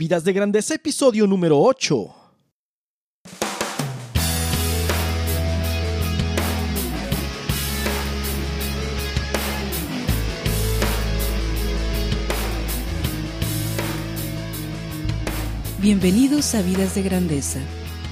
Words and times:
Vidas 0.00 0.22
de 0.22 0.32
Grandeza, 0.32 0.76
episodio 0.76 1.26
número 1.26 1.60
8. 1.60 2.14
Bienvenidos 15.80 16.54
a 16.54 16.62
Vidas 16.62 16.94
de 16.94 17.02
Grandeza, 17.02 17.58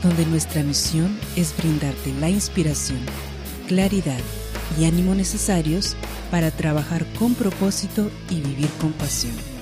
donde 0.03 0.27
nuestra 0.27 0.65
misión 0.65 1.17
es 1.37 1.57
brindarte 1.57 2.13
la 2.15 2.29
inspiración, 2.29 2.99
claridad 3.69 4.19
y 4.77 4.87
ánimo 4.87 5.15
necesarios 5.15 5.95
para 6.33 6.51
trabajar 6.51 7.07
con 7.17 7.37
propósito 7.37 8.11
y 8.29 8.41
vivir 8.41 8.71
con 8.81 8.93
pasión. 8.93 9.56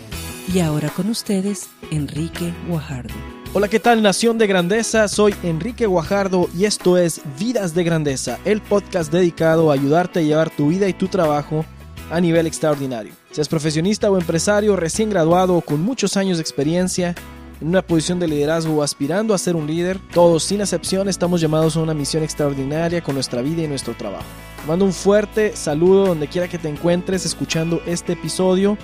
Y 0.53 0.61
ahora 0.61 0.91
con 0.91 1.09
ustedes, 1.09 1.71
Enrique 1.91 2.53
Guajardo. 2.69 3.15
Hola, 3.55 3.69
¿qué 3.69 3.81
tal 3.81 4.03
Nación 4.03 4.37
de 4.37 4.47
Grandeza? 4.47 5.09
Soy 5.09 5.35
Enrique 5.43 5.87
Guajardo 5.87 6.51
y 6.55 6.67
esto 6.67 6.99
es 6.99 7.23
Vidas 7.39 7.75
de 7.75 7.83
Grandeza, 7.83 8.39
el 8.45 8.61
podcast 8.61 9.11
dedicado 9.11 9.71
a 9.71 9.75
ayudarte 9.75 10.21
a 10.21 10.23
llevar 10.23 10.51
tu 10.51 10.69
vida 10.69 10.87
y 10.87 10.93
tu 10.93 11.09
trabajo 11.09 11.65
a 12.11 12.21
nivel 12.21 12.47
extraordinario. 12.47 13.15
Seas 13.31 13.49
profesionista 13.49 14.11
o 14.11 14.19
empresario 14.19 14.77
recién 14.77 15.09
graduado 15.09 15.55
o 15.55 15.61
con 15.63 15.83
muchos 15.83 16.17
años 16.19 16.37
de 16.37 16.43
experiencia, 16.43 17.15
en 17.63 17.69
una 17.69 17.81
posición 17.81 18.21
de 18.21 18.29
liderazgo 18.29 18.75
o 18.75 18.83
aspirando 18.83 19.33
a 19.33 19.39
ser 19.39 19.57
un 19.57 19.67
líder, 19.67 19.99
todos 20.13 20.45
sin 20.45 20.61
excepción 20.61 21.09
estamos 21.09 21.41
llamados 21.41 21.77
a 21.77 21.81
una 21.81 21.95
misión 21.95 22.23
extraordinaria 22.23 23.03
con 23.03 23.15
nuestra 23.15 23.41
vida 23.41 23.63
y 23.63 23.69
nuestro 23.69 23.95
trabajo. 23.95 24.27
Te 24.61 24.69
mando 24.69 24.85
un 24.85 24.93
fuerte 24.93 25.57
saludo 25.57 26.07
donde 26.07 26.29
quiera 26.29 26.49
que 26.49 26.59
te 26.59 26.69
encuentres 26.69 27.25
escuchando 27.25 27.81
este 27.87 28.13
episodio. 28.13 28.77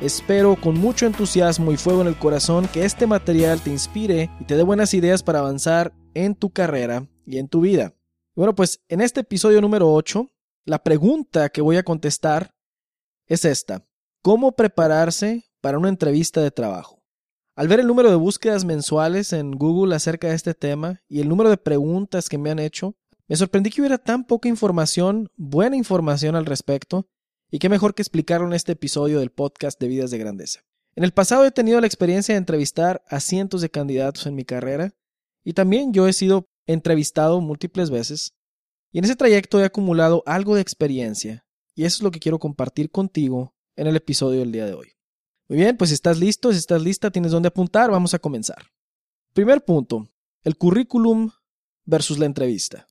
Espero 0.00 0.56
con 0.56 0.78
mucho 0.78 1.04
entusiasmo 1.04 1.72
y 1.72 1.76
fuego 1.76 2.00
en 2.00 2.06
el 2.06 2.16
corazón 2.16 2.66
que 2.68 2.86
este 2.86 3.06
material 3.06 3.60
te 3.60 3.68
inspire 3.68 4.30
y 4.40 4.44
te 4.44 4.56
dé 4.56 4.62
buenas 4.62 4.94
ideas 4.94 5.22
para 5.22 5.40
avanzar 5.40 5.92
en 6.14 6.34
tu 6.34 6.48
carrera 6.48 7.06
y 7.26 7.36
en 7.36 7.48
tu 7.48 7.60
vida. 7.60 7.94
Bueno, 8.34 8.54
pues 8.54 8.80
en 8.88 9.02
este 9.02 9.20
episodio 9.20 9.60
número 9.60 9.92
8, 9.92 10.26
la 10.64 10.82
pregunta 10.82 11.50
que 11.50 11.60
voy 11.60 11.76
a 11.76 11.82
contestar 11.82 12.54
es 13.26 13.44
esta. 13.44 13.86
¿Cómo 14.22 14.52
prepararse 14.52 15.44
para 15.60 15.76
una 15.76 15.90
entrevista 15.90 16.40
de 16.40 16.50
trabajo? 16.50 17.02
Al 17.54 17.68
ver 17.68 17.80
el 17.80 17.86
número 17.86 18.08
de 18.08 18.16
búsquedas 18.16 18.64
mensuales 18.64 19.34
en 19.34 19.50
Google 19.50 19.94
acerca 19.94 20.28
de 20.28 20.34
este 20.34 20.54
tema 20.54 21.02
y 21.08 21.20
el 21.20 21.28
número 21.28 21.50
de 21.50 21.58
preguntas 21.58 22.30
que 22.30 22.38
me 22.38 22.50
han 22.50 22.58
hecho, 22.58 22.96
me 23.28 23.36
sorprendí 23.36 23.68
que 23.68 23.82
hubiera 23.82 23.98
tan 23.98 24.24
poca 24.24 24.48
información, 24.48 25.28
buena 25.36 25.76
información 25.76 26.36
al 26.36 26.46
respecto, 26.46 27.06
y 27.50 27.58
qué 27.58 27.68
mejor 27.68 27.94
que 27.94 28.02
explicarlo 28.02 28.46
en 28.46 28.52
este 28.52 28.72
episodio 28.72 29.18
del 29.18 29.30
podcast 29.30 29.80
de 29.80 29.88
Vidas 29.88 30.10
de 30.10 30.18
Grandeza. 30.18 30.60
En 30.94 31.04
el 31.04 31.12
pasado 31.12 31.44
he 31.44 31.50
tenido 31.50 31.80
la 31.80 31.86
experiencia 31.86 32.34
de 32.34 32.38
entrevistar 32.38 33.02
a 33.08 33.20
cientos 33.20 33.60
de 33.60 33.70
candidatos 33.70 34.26
en 34.26 34.34
mi 34.34 34.44
carrera, 34.44 34.94
y 35.44 35.54
también 35.54 35.92
yo 35.92 36.06
he 36.06 36.12
sido 36.12 36.48
entrevistado 36.66 37.40
múltiples 37.40 37.90
veces, 37.90 38.34
y 38.92 38.98
en 38.98 39.04
ese 39.04 39.16
trayecto 39.16 39.60
he 39.60 39.64
acumulado 39.64 40.22
algo 40.26 40.54
de 40.54 40.60
experiencia, 40.60 41.44
y 41.74 41.84
eso 41.84 41.98
es 41.98 42.02
lo 42.02 42.10
que 42.10 42.20
quiero 42.20 42.38
compartir 42.38 42.90
contigo 42.90 43.54
en 43.76 43.86
el 43.86 43.96
episodio 43.96 44.40
del 44.40 44.52
día 44.52 44.66
de 44.66 44.74
hoy. 44.74 44.92
Muy 45.48 45.58
bien, 45.58 45.76
pues 45.76 45.90
si 45.90 45.94
estás 45.94 46.18
listo, 46.18 46.52
si 46.52 46.58
estás 46.58 46.82
lista, 46.82 47.10
tienes 47.10 47.32
dónde 47.32 47.48
apuntar, 47.48 47.90
vamos 47.90 48.14
a 48.14 48.18
comenzar. 48.20 48.66
Primer 49.32 49.64
punto, 49.64 50.08
el 50.44 50.56
currículum 50.56 51.30
versus 51.84 52.18
la 52.18 52.26
entrevista. 52.26 52.86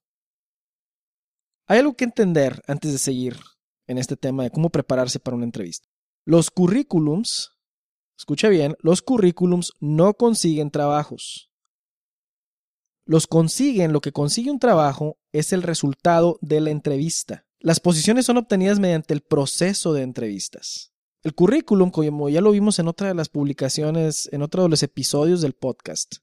Hay 1.68 1.80
algo 1.80 1.96
que 1.96 2.06
entender 2.06 2.62
antes 2.68 2.92
de 2.92 2.98
seguir 2.98 3.38
en 3.90 3.98
este 3.98 4.16
tema 4.16 4.44
de 4.44 4.52
cómo 4.52 4.70
prepararse 4.70 5.20
para 5.20 5.36
una 5.36 5.46
entrevista. 5.46 5.90
Los 6.24 6.52
currículums, 6.52 7.58
escucha 8.16 8.48
bien, 8.48 8.76
los 8.82 9.02
currículums 9.02 9.74
no 9.80 10.14
consiguen 10.14 10.70
trabajos. 10.70 11.50
Los 13.04 13.26
consiguen, 13.26 13.92
lo 13.92 14.00
que 14.00 14.12
consigue 14.12 14.52
un 14.52 14.60
trabajo 14.60 15.18
es 15.32 15.54
el 15.54 15.64
resultado 15.64 16.38
de 16.42 16.62
la 16.62 16.70
entrevista. 16.70 17.48
Las 17.60 17.80
posiciones 17.80 18.28
son 18.28 18.38
obtenidas 18.38 18.80
mediante 18.80 19.16
el 19.16 19.22
proceso 19.22 19.92
de 19.94 20.04
entrevistas. 20.04 20.94
El 21.24 21.34
currículum, 21.34 21.90
como 21.90 22.30
ya 22.30 22.42
lo 22.42 22.52
vimos 22.52 22.78
en 22.78 22.88
otra 22.88 23.08
de 23.08 23.16
las 23.16 23.28
publicaciones, 23.28 24.30
en 24.32 24.44
otro 24.44 24.62
de 24.62 24.70
los 24.70 24.84
episodios 24.84 25.42
del 25.42 25.54
podcast, 25.54 26.18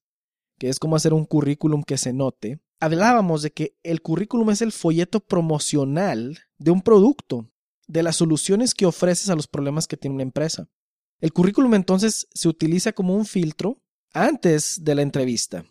que 0.57 0.69
es 0.69 0.79
cómo 0.79 0.95
hacer 0.95 1.13
un 1.13 1.25
currículum 1.25 1.83
que 1.83 1.99
se 1.99 2.13
note, 2.13 2.61
hablábamos 2.79 3.43
de 3.43 3.51
que 3.51 3.77
el 3.83 4.03
currículum 4.03 4.51
es 4.51 4.63
el 4.63 4.71
folleto 4.71 5.19
promocional 5.19 6.39
de 6.59 6.71
un 6.71 6.81
producto, 6.81 7.51
de 7.87 8.03
las 8.03 8.17
soluciones 8.17 8.75
que 8.75 8.87
ofreces 8.87 9.31
a 9.31 9.35
los 9.35 9.47
problemas 9.47 9.87
que 9.87 9.97
tiene 9.97 10.15
una 10.15 10.23
empresa. 10.23 10.69
El 11.21 11.33
currículum 11.33 11.75
entonces 11.75 12.29
se 12.33 12.49
utiliza 12.49 12.93
como 12.93 13.15
un 13.15 13.27
filtro 13.27 13.83
antes 14.13 14.83
de 14.83 14.95
la 14.95 15.03
entrevista. 15.03 15.65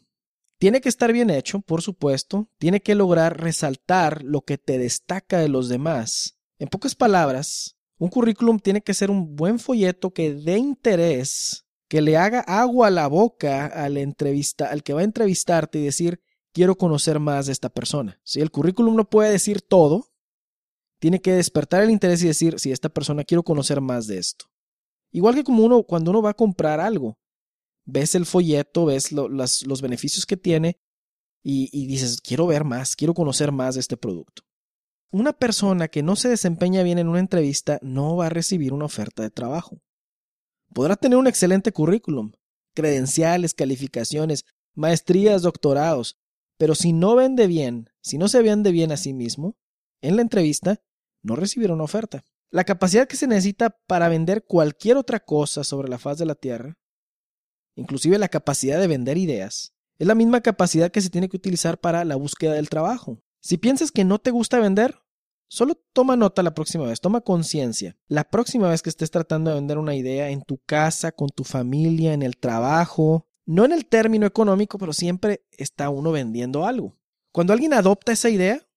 Tiene 0.58 0.82
que 0.82 0.90
estar 0.90 1.12
bien 1.12 1.30
hecho, 1.30 1.60
por 1.60 1.82
supuesto, 1.82 2.50
tiene 2.58 2.82
que 2.82 2.96
lograr 2.96 3.42
resaltar 3.42 4.24
lo 4.24 4.42
que 4.42 4.58
te 4.58 4.78
destaca 4.78 5.40
de 5.40 5.50
los 5.50 5.68
demás. 5.68 6.38
En 6.58 6.70
pocas 6.70 6.96
palabras, 6.96 7.76
un 7.98 8.10
currículum 8.10 8.60
tiene 8.60 8.82
que 8.82 8.94
ser 8.94 9.12
un 9.12 9.36
buen 9.36 9.60
folleto 9.60 10.12
que 10.12 10.34
dé 10.34 10.58
interés, 10.58 11.66
que 11.90 12.02
le 12.02 12.18
haga 12.18 12.40
agua 12.42 12.88
a 12.88 12.92
la 12.92 13.08
boca 13.08 13.66
al 13.66 13.98
entrevista, 13.98 14.68
al 14.68 14.84
que 14.84 14.94
va 14.94 15.02
a 15.02 15.06
entrevistarte 15.06 15.80
y 15.80 15.84
decir, 15.84 16.22
quiero 16.54 16.78
conocer 16.78 17.20
más 17.20 17.48
de 17.48 17.52
esta 17.52 17.70
persona. 17.70 18.20
Si 18.24 18.40
el 18.40 18.52
currículum 18.52 18.96
no 18.96 19.10
puede 19.10 19.32
decir 19.32 19.62
todo, 19.62 20.08
tiene 21.06 21.22
que 21.22 21.34
despertar 21.34 21.84
el 21.84 21.92
interés 21.92 22.24
y 22.24 22.28
decir, 22.28 22.60
si 22.60 22.72
esta 22.72 22.90
persona 22.90 23.24
quiero 23.24 23.44
conocer 23.44 23.80
más 23.80 24.08
de 24.08 24.18
esto. 24.18 24.46
Igual 25.12 25.36
que 25.36 25.44
como 25.44 25.64
uno 25.64 25.84
cuando 25.84 26.10
uno 26.10 26.24
va 26.24 26.32
a 26.32 26.36
comprar 26.36 26.80
algo, 26.80 27.20
ves 27.86 28.16
el 28.16 28.26
folleto, 28.26 28.86
ves 28.86 29.12
los 29.12 29.82
beneficios 29.84 30.26
que 30.26 30.36
tiene 30.36 30.80
y, 31.44 31.70
y 31.72 31.86
dices, 31.86 32.20
quiero 32.22 32.48
ver 32.48 32.64
más, 32.64 32.96
quiero 32.96 33.14
conocer 33.14 33.52
más 33.52 33.76
de 33.76 33.82
este 33.82 33.98
producto. 33.98 34.42
Una 35.12 35.32
persona 35.32 35.90
que 35.90 36.02
no 36.02 36.16
se 36.16 36.28
desempeña 36.28 36.82
bien 36.82 36.98
en 36.98 37.08
una 37.08 37.20
entrevista 37.20 37.78
no 37.84 38.16
va 38.16 38.26
a 38.26 38.30
recibir 38.30 38.74
una 38.74 38.86
oferta 38.86 39.22
de 39.22 39.30
trabajo. 39.30 39.84
Podrá 40.74 40.96
tener 40.96 41.20
un 41.20 41.28
excelente 41.28 41.72
currículum, 41.72 42.32
credenciales, 42.74 43.54
calificaciones, 43.54 44.44
maestrías, 44.74 45.44
doctorados, 45.44 46.18
pero 46.58 46.74
si 46.74 46.94
no 46.94 47.16
vende 47.16 47.46
bien, 47.46 47.92
si 48.02 48.18
no 48.18 48.28
se 48.28 48.42
vende 48.42 48.72
bien 48.72 48.92
a 48.92 48.98
sí 48.98 49.14
mismo, 49.14 49.56
en 50.02 50.16
la 50.16 50.24
entrevista 50.24 50.82
no 51.26 51.36
recibirá 51.36 51.74
una 51.74 51.84
oferta. 51.84 52.24
La 52.52 52.64
capacidad 52.64 53.08
que 53.08 53.18
se 53.18 53.28
necesita 53.28 53.72
para 53.88 54.08
vender 54.08 54.46
cualquier 54.46 54.98
otra 54.98 55.20
cosa 55.20 55.64
sobre 55.64 55.90
la 55.90 55.98
faz 55.98 56.18
de 56.18 56.26
la 56.26 56.36
Tierra, 56.36 56.78
inclusive 57.76 58.18
la 58.18 58.30
capacidad 58.30 58.80
de 58.80 58.88
vender 58.88 59.18
ideas, 59.18 59.74
es 59.98 60.08
la 60.08 60.16
misma 60.16 60.42
capacidad 60.42 60.92
que 60.92 61.02
se 61.02 61.10
tiene 61.10 61.28
que 61.28 61.38
utilizar 61.38 61.80
para 61.80 62.06
la 62.06 62.16
búsqueda 62.16 62.54
del 62.54 62.70
trabajo. 62.70 63.22
Si 63.42 63.58
piensas 63.58 63.92
que 63.92 64.06
no 64.06 64.20
te 64.20 64.32
gusta 64.32 64.60
vender, 64.60 65.00
solo 65.48 65.76
toma 65.94 66.16
nota 66.16 66.44
la 66.44 66.54
próxima 66.54 66.86
vez, 66.86 67.02
toma 67.02 67.22
conciencia. 67.22 67.98
La 68.08 68.30
próxima 68.30 68.70
vez 68.70 68.82
que 68.82 68.90
estés 68.90 69.12
tratando 69.12 69.50
de 69.50 69.56
vender 69.56 69.78
una 69.78 69.96
idea 69.96 70.30
en 70.30 70.44
tu 70.44 70.60
casa, 70.60 71.12
con 71.12 71.30
tu 71.30 71.44
familia, 71.44 72.14
en 72.14 72.22
el 72.22 72.38
trabajo, 72.38 73.28
no 73.46 73.66
en 73.66 73.72
el 73.72 73.86
término 73.86 74.26
económico, 74.26 74.78
pero 74.78 74.94
siempre 74.94 75.46
está 75.52 75.90
uno 75.90 76.12
vendiendo 76.12 76.66
algo. 76.66 76.98
Cuando 77.32 77.54
alguien 77.54 77.74
adopta 77.74 78.12
esa 78.12 78.30
idea, 78.30 78.68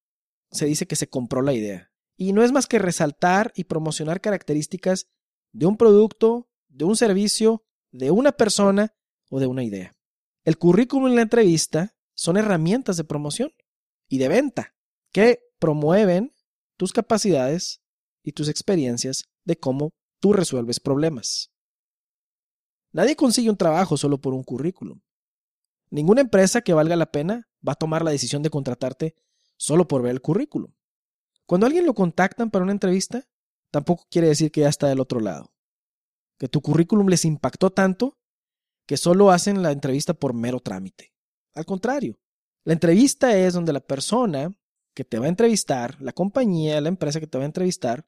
se 0.50 0.66
dice 0.66 0.86
que 0.86 0.96
se 0.96 1.08
compró 1.08 1.42
la 1.42 1.52
idea. 1.52 1.87
Y 2.18 2.34
no 2.34 2.42
es 2.42 2.52
más 2.52 2.66
que 2.66 2.78
resaltar 2.78 3.52
y 3.54 3.64
promocionar 3.64 4.20
características 4.20 5.06
de 5.52 5.66
un 5.66 5.76
producto, 5.76 6.50
de 6.68 6.84
un 6.84 6.96
servicio, 6.96 7.64
de 7.92 8.10
una 8.10 8.32
persona 8.32 8.92
o 9.30 9.40
de 9.40 9.46
una 9.46 9.62
idea. 9.64 9.96
El 10.44 10.58
currículum 10.58 11.12
y 11.12 11.14
la 11.14 11.22
entrevista 11.22 11.96
son 12.14 12.36
herramientas 12.36 12.96
de 12.96 13.04
promoción 13.04 13.52
y 14.08 14.18
de 14.18 14.28
venta 14.28 14.74
que 15.12 15.40
promueven 15.60 16.34
tus 16.76 16.92
capacidades 16.92 17.82
y 18.22 18.32
tus 18.32 18.48
experiencias 18.48 19.24
de 19.44 19.56
cómo 19.56 19.94
tú 20.20 20.32
resuelves 20.32 20.80
problemas. 20.80 21.52
Nadie 22.90 23.14
consigue 23.14 23.50
un 23.50 23.56
trabajo 23.56 23.96
solo 23.96 24.20
por 24.20 24.34
un 24.34 24.42
currículum. 24.42 25.00
Ninguna 25.90 26.20
empresa 26.20 26.62
que 26.62 26.74
valga 26.74 26.96
la 26.96 27.12
pena 27.12 27.48
va 27.66 27.72
a 27.72 27.76
tomar 27.76 28.02
la 28.02 28.10
decisión 28.10 28.42
de 28.42 28.50
contratarte 28.50 29.14
solo 29.56 29.86
por 29.86 30.02
ver 30.02 30.12
el 30.12 30.20
currículum. 30.20 30.72
Cuando 31.48 31.66
alguien 31.66 31.86
lo 31.86 31.94
contactan 31.94 32.50
para 32.50 32.62
una 32.62 32.72
entrevista, 32.72 33.26
tampoco 33.70 34.06
quiere 34.10 34.28
decir 34.28 34.52
que 34.52 34.60
ya 34.60 34.68
está 34.68 34.86
del 34.86 35.00
otro 35.00 35.18
lado. 35.18 35.54
Que 36.38 36.46
tu 36.46 36.60
currículum 36.60 37.08
les 37.08 37.24
impactó 37.24 37.70
tanto 37.70 38.18
que 38.86 38.98
solo 38.98 39.30
hacen 39.30 39.62
la 39.62 39.72
entrevista 39.72 40.12
por 40.12 40.34
mero 40.34 40.60
trámite. 40.60 41.14
Al 41.54 41.64
contrario, 41.64 42.20
la 42.64 42.74
entrevista 42.74 43.34
es 43.34 43.54
donde 43.54 43.72
la 43.72 43.80
persona 43.80 44.54
que 44.94 45.04
te 45.04 45.18
va 45.18 45.24
a 45.24 45.30
entrevistar, 45.30 45.96
la 46.02 46.12
compañía, 46.12 46.82
la 46.82 46.90
empresa 46.90 47.18
que 47.18 47.26
te 47.26 47.38
va 47.38 47.44
a 47.44 47.46
entrevistar, 47.46 48.06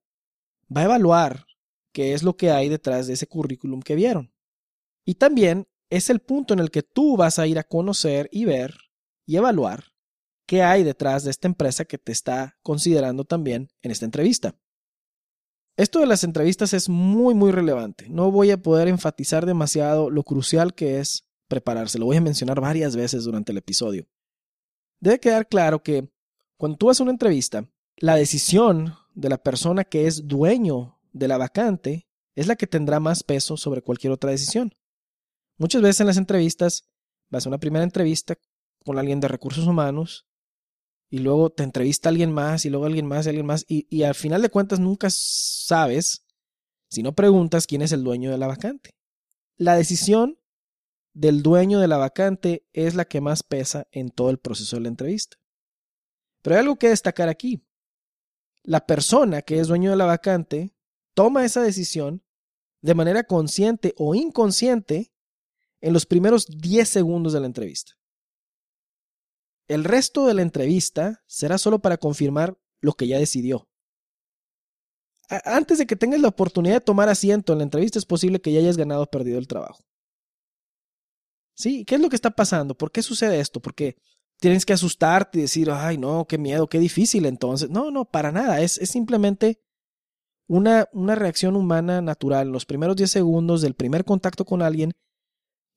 va 0.75 0.83
a 0.83 0.85
evaluar 0.85 1.47
qué 1.95 2.13
es 2.13 2.23
lo 2.23 2.37
que 2.37 2.51
hay 2.51 2.69
detrás 2.69 3.07
de 3.07 3.15
ese 3.15 3.27
currículum 3.27 3.81
que 3.81 3.95
vieron. 3.95 4.35
Y 5.07 5.15
también 5.15 5.67
es 5.89 6.11
el 6.11 6.21
punto 6.21 6.53
en 6.53 6.61
el 6.61 6.71
que 6.71 6.83
tú 6.83 7.17
vas 7.17 7.39
a 7.39 7.47
ir 7.47 7.59
a 7.59 7.65
conocer 7.65 8.29
y 8.31 8.45
ver 8.45 8.77
y 9.25 9.37
evaluar 9.37 9.90
qué 10.51 10.65
hay 10.65 10.83
detrás 10.83 11.23
de 11.23 11.31
esta 11.31 11.47
empresa 11.47 11.85
que 11.85 11.97
te 11.97 12.11
está 12.11 12.59
considerando 12.65 13.25
también 13.25 13.71
en 13.83 13.93
esta 13.93 14.05
entrevista. 14.05 14.57
Esto 15.77 16.01
de 16.01 16.07
las 16.07 16.25
entrevistas 16.25 16.75
es 16.75 16.89
muy, 16.89 17.35
muy 17.35 17.53
relevante. 17.53 18.09
No 18.09 18.33
voy 18.33 18.51
a 18.51 18.61
poder 18.61 18.89
enfatizar 18.89 19.47
demasiado 19.47 20.11
lo 20.11 20.25
crucial 20.25 20.75
que 20.75 20.99
es 20.99 21.25
prepararse. 21.47 22.01
Lo 22.01 22.07
voy 22.07 22.17
a 22.17 22.21
mencionar 22.21 22.61
varias 22.61 22.97
veces 22.97 23.23
durante 23.23 23.53
el 23.53 23.59
episodio. 23.59 24.09
Debe 24.99 25.21
quedar 25.21 25.47
claro 25.47 25.85
que 25.85 26.11
cuando 26.57 26.77
tú 26.77 26.91
haces 26.91 27.03
una 27.03 27.13
entrevista, 27.13 27.69
la 27.99 28.17
decisión 28.17 28.97
de 29.15 29.29
la 29.29 29.39
persona 29.39 29.85
que 29.85 30.09
es 30.09 30.27
dueño 30.27 30.99
de 31.13 31.29
la 31.29 31.39
vacante 31.39 32.09
es 32.35 32.49
la 32.49 32.57
que 32.57 32.67
tendrá 32.67 32.99
más 32.99 33.23
peso 33.23 33.57
sobre 33.57 33.83
cualquier 33.83 34.13
otra 34.13 34.33
decisión. 34.33 34.75
Muchas 35.59 35.81
veces 35.81 36.01
en 36.01 36.09
las 36.09 36.17
entrevistas 36.17 36.89
vas 37.29 37.47
a 37.47 37.51
una 37.51 37.59
primera 37.59 37.85
entrevista 37.85 38.37
con 38.85 38.99
alguien 38.99 39.21
de 39.21 39.29
recursos 39.29 39.69
humanos 39.69 40.27
y 41.11 41.19
luego 41.19 41.51
te 41.51 41.65
entrevista 41.65 42.09
alguien 42.09 42.33
más 42.33 42.65
y 42.65 42.71
luego 42.71 42.87
alguien 42.87 43.07
más 43.07 43.27
y 43.27 43.29
alguien 43.31 43.47
más 43.47 43.67
y, 43.69 43.87
y 43.91 44.05
al 44.05 44.15
final 44.15 44.41
de 44.41 44.49
cuentas 44.49 44.79
nunca 44.79 45.09
sabes 45.11 46.25
si 46.89 47.03
no 47.03 47.15
preguntas 47.15 47.67
quién 47.67 47.83
es 47.83 47.93
el 47.93 48.05
dueño 48.05 48.31
de 48.31 48.39
la 48.39 48.47
vacante. 48.47 48.95
La 49.57 49.75
decisión 49.75 50.39
del 51.13 51.43
dueño 51.43 51.81
de 51.81 51.89
la 51.89 51.99
vacante 51.99 52.67
es 52.73 52.95
la 52.95 53.05
que 53.05 53.21
más 53.21 53.43
pesa 53.43 53.87
en 53.91 54.11
todo 54.11 54.31
el 54.31 54.39
proceso 54.39 54.77
de 54.77 54.83
la 54.83 54.89
entrevista. 54.89 55.37
Pero 56.43 56.57
hay 56.57 56.61
algo 56.61 56.77
que 56.77 56.89
destacar 56.89 57.29
aquí. 57.29 57.63
La 58.63 58.87
persona 58.87 59.43
que 59.43 59.59
es 59.59 59.69
dueño 59.69 59.91
de 59.91 59.97
la 59.97 60.07
vacante 60.07 60.73
toma 61.15 61.45
esa 61.45 61.63
decisión 61.63 62.23
de 62.83 62.95
manera 62.95 63.25
consciente 63.25 63.95
o 63.97 64.15
inconsciente 64.15 65.13
en 65.81 65.93
los 65.93 66.07
primeros 66.07 66.47
10 66.47 66.89
segundos 66.89 67.33
de 67.33 67.41
la 67.41 67.47
entrevista. 67.47 68.00
El 69.71 69.85
resto 69.85 70.27
de 70.27 70.35
la 70.35 70.43
entrevista 70.43 71.23
será 71.29 71.57
solo 71.57 71.79
para 71.79 71.97
confirmar 71.97 72.59
lo 72.81 72.95
que 72.95 73.07
ya 73.07 73.21
decidió. 73.21 73.69
Antes 75.45 75.79
de 75.79 75.87
que 75.87 75.95
tengas 75.95 76.21
la 76.21 76.27
oportunidad 76.27 76.75
de 76.75 76.81
tomar 76.81 77.09
asiento 77.09 77.53
en 77.53 77.59
la 77.59 77.63
entrevista 77.63 77.97
es 77.97 78.05
posible 78.05 78.41
que 78.41 78.53
ya 78.53 78.59
hayas 78.59 78.77
ganado 78.77 79.05
o 79.05 79.07
perdido 79.07 79.39
el 79.39 79.47
trabajo. 79.47 79.85
¿Sí? 81.55 81.85
¿Qué 81.85 81.95
es 81.95 82.01
lo 82.01 82.09
que 82.09 82.17
está 82.17 82.33
pasando? 82.33 82.75
¿Por 82.77 82.91
qué 82.91 83.01
sucede 83.01 83.39
esto? 83.39 83.61
Porque 83.61 83.95
tienes 84.41 84.67
que 84.67 84.73
asustarte 84.73 85.39
y 85.39 85.43
decir, 85.43 85.71
ay, 85.71 85.99
no, 85.99 86.27
qué 86.27 86.37
miedo, 86.37 86.67
qué 86.67 86.81
difícil 86.81 87.25
entonces. 87.25 87.71
No, 87.71 87.93
no, 87.93 88.07
para 88.07 88.33
nada. 88.33 88.61
Es, 88.63 88.77
es 88.79 88.91
simplemente 88.91 89.63
una, 90.49 90.89
una 90.93 91.15
reacción 91.15 91.55
humana 91.55 92.03
natural. 92.03 92.49
Los 92.49 92.67
primeros 92.67 92.97
10 92.97 93.09
segundos 93.09 93.63
del 93.63 93.75
primer 93.75 94.05
contacto 94.05 94.45
con 94.45 94.63
alguien, 94.63 94.95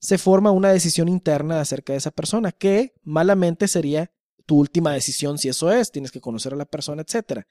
se 0.03 0.17
forma 0.17 0.51
una 0.51 0.69
decisión 0.69 1.07
interna 1.07 1.61
acerca 1.61 1.93
de 1.93 1.97
esa 1.97 2.11
persona, 2.11 2.51
que 2.51 2.93
malamente 3.03 3.69
sería 3.69 4.11
tu 4.45 4.59
última 4.59 4.91
decisión 4.91 5.37
si 5.37 5.47
eso 5.47 5.71
es, 5.71 5.93
tienes 5.93 6.11
que 6.11 6.19
conocer 6.19 6.51
a 6.51 6.57
la 6.57 6.65
persona, 6.65 7.03
etc. 7.03 7.45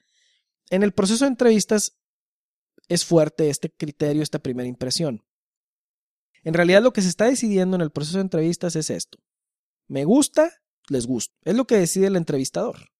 En 0.69 0.83
el 0.83 0.91
proceso 0.91 1.25
de 1.25 1.29
entrevistas 1.29 1.97
es 2.89 3.05
fuerte 3.05 3.49
este 3.49 3.71
criterio, 3.71 4.21
esta 4.21 4.37
primera 4.37 4.69
impresión. 4.69 5.25
En 6.43 6.53
realidad 6.53 6.83
lo 6.83 6.93
que 6.93 7.01
se 7.01 7.09
está 7.09 7.25
decidiendo 7.25 7.75
en 7.75 7.81
el 7.81 7.89
proceso 7.89 8.19
de 8.19 8.25
entrevistas 8.25 8.75
es 8.75 8.91
esto. 8.91 9.17
Me 9.87 10.05
gusta, 10.05 10.51
les 10.89 11.07
gusta. 11.07 11.35
Es 11.45 11.55
lo 11.55 11.65
que 11.65 11.77
decide 11.79 12.05
el 12.05 12.15
entrevistador. 12.15 12.91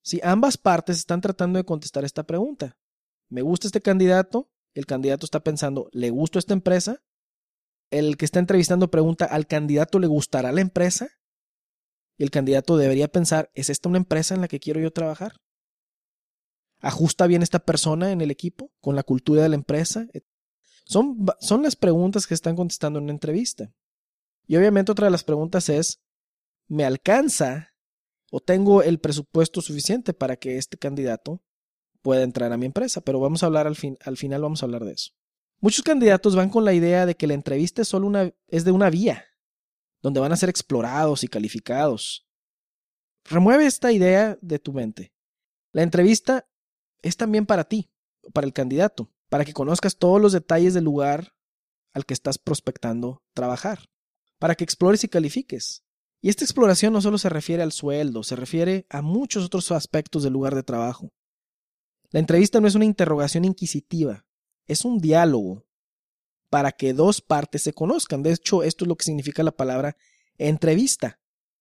Si 0.00 0.20
ambas 0.22 0.56
partes 0.56 0.96
están 0.96 1.20
tratando 1.20 1.58
de 1.58 1.66
contestar 1.66 2.06
esta 2.06 2.22
pregunta. 2.22 2.78
Me 3.28 3.42
gusta 3.42 3.68
este 3.68 3.82
candidato, 3.82 4.50
el 4.72 4.86
candidato 4.86 5.26
está 5.26 5.40
pensando, 5.40 5.90
¿le 5.92 6.08
gusta 6.08 6.38
esta 6.38 6.54
empresa? 6.54 7.02
El 7.90 8.16
que 8.16 8.24
está 8.24 8.38
entrevistando 8.38 8.90
pregunta, 8.90 9.24
¿al 9.24 9.46
candidato 9.46 9.98
le 9.98 10.06
gustará 10.06 10.52
la 10.52 10.60
empresa? 10.60 11.08
Y 12.16 12.24
el 12.24 12.30
candidato 12.30 12.76
debería 12.76 13.08
pensar, 13.08 13.50
¿es 13.54 13.70
esta 13.70 13.88
una 13.88 13.98
empresa 13.98 14.34
en 14.34 14.40
la 14.40 14.48
que 14.48 14.60
quiero 14.60 14.80
yo 14.80 14.92
trabajar? 14.92 15.32
¿Ajusta 16.80 17.26
bien 17.26 17.42
esta 17.42 17.60
persona 17.60 18.12
en 18.12 18.20
el 18.20 18.30
equipo 18.30 18.72
con 18.80 18.96
la 18.96 19.02
cultura 19.02 19.42
de 19.42 19.48
la 19.48 19.54
empresa? 19.54 20.06
Son, 20.84 21.26
son 21.40 21.62
las 21.62 21.76
preguntas 21.76 22.26
que 22.26 22.34
están 22.34 22.56
contestando 22.56 22.98
en 22.98 23.04
una 23.04 23.12
entrevista. 23.12 23.72
Y 24.46 24.56
obviamente 24.56 24.92
otra 24.92 25.06
de 25.06 25.10
las 25.10 25.24
preguntas 25.24 25.68
es, 25.68 26.00
¿me 26.66 26.84
alcanza 26.84 27.74
o 28.30 28.40
tengo 28.40 28.82
el 28.82 28.98
presupuesto 28.98 29.60
suficiente 29.60 30.12
para 30.12 30.36
que 30.36 30.56
este 30.56 30.78
candidato 30.78 31.42
pueda 32.02 32.22
entrar 32.22 32.52
a 32.52 32.56
mi 32.56 32.66
empresa? 32.66 33.00
Pero 33.00 33.20
vamos 33.20 33.42
a 33.42 33.46
hablar 33.46 33.66
al, 33.66 33.76
fin, 33.76 33.98
al 34.00 34.16
final, 34.16 34.42
vamos 34.42 34.62
a 34.62 34.66
hablar 34.66 34.84
de 34.84 34.92
eso. 34.92 35.10
Muchos 35.60 35.82
candidatos 35.82 36.36
van 36.36 36.50
con 36.50 36.64
la 36.64 36.72
idea 36.72 37.04
de 37.04 37.16
que 37.16 37.26
la 37.26 37.34
entrevista 37.34 37.82
es 37.82 37.88
solo 37.88 38.06
una, 38.06 38.32
es 38.46 38.64
de 38.64 38.70
una 38.70 38.90
vía, 38.90 39.24
donde 40.02 40.20
van 40.20 40.32
a 40.32 40.36
ser 40.36 40.48
explorados 40.48 41.24
y 41.24 41.28
calificados. 41.28 42.28
Remueve 43.24 43.66
esta 43.66 43.90
idea 43.90 44.38
de 44.40 44.58
tu 44.60 44.72
mente. 44.72 45.12
La 45.72 45.82
entrevista 45.82 46.48
es 47.02 47.16
también 47.16 47.44
para 47.44 47.64
ti, 47.64 47.90
para 48.32 48.46
el 48.46 48.52
candidato, 48.52 49.10
para 49.28 49.44
que 49.44 49.52
conozcas 49.52 49.96
todos 49.96 50.20
los 50.20 50.32
detalles 50.32 50.74
del 50.74 50.84
lugar 50.84 51.34
al 51.92 52.06
que 52.06 52.14
estás 52.14 52.38
prospectando 52.38 53.24
trabajar, 53.34 53.90
para 54.38 54.54
que 54.54 54.62
explores 54.62 55.02
y 55.02 55.08
califiques. 55.08 55.84
Y 56.20 56.28
esta 56.28 56.44
exploración 56.44 56.92
no 56.92 57.00
solo 57.00 57.18
se 57.18 57.28
refiere 57.28 57.64
al 57.64 57.72
sueldo, 57.72 58.22
se 58.22 58.36
refiere 58.36 58.86
a 58.90 59.02
muchos 59.02 59.44
otros 59.44 59.72
aspectos 59.72 60.22
del 60.22 60.32
lugar 60.34 60.54
de 60.54 60.62
trabajo. 60.62 61.12
La 62.10 62.20
entrevista 62.20 62.60
no 62.60 62.68
es 62.68 62.76
una 62.76 62.84
interrogación 62.84 63.44
inquisitiva, 63.44 64.24
es 64.68 64.84
un 64.84 64.98
diálogo 64.98 65.66
para 66.50 66.72
que 66.72 66.92
dos 66.92 67.20
partes 67.20 67.62
se 67.62 67.72
conozcan. 67.72 68.22
De 68.22 68.32
hecho, 68.32 68.62
esto 68.62 68.84
es 68.84 68.88
lo 68.88 68.96
que 68.96 69.04
significa 69.04 69.42
la 69.42 69.52
palabra 69.52 69.96
entrevista. 70.36 71.20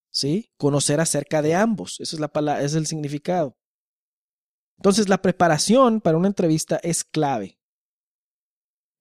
¿Sí? 0.10 0.52
Conocer 0.58 1.00
acerca 1.00 1.42
de 1.42 1.56
ambos. 1.56 2.00
Esa 2.00 2.16
es 2.16 2.20
la 2.20 2.30
palabra, 2.30 2.64
es 2.64 2.74
el 2.74 2.88
significado. 2.88 3.58
Entonces, 4.78 5.10
la 5.10 5.22
preparación 5.22 6.02
para 6.02 6.18
una 6.18 6.28
entrevista 6.28 6.80
es 6.84 7.04
clave. 7.04 7.60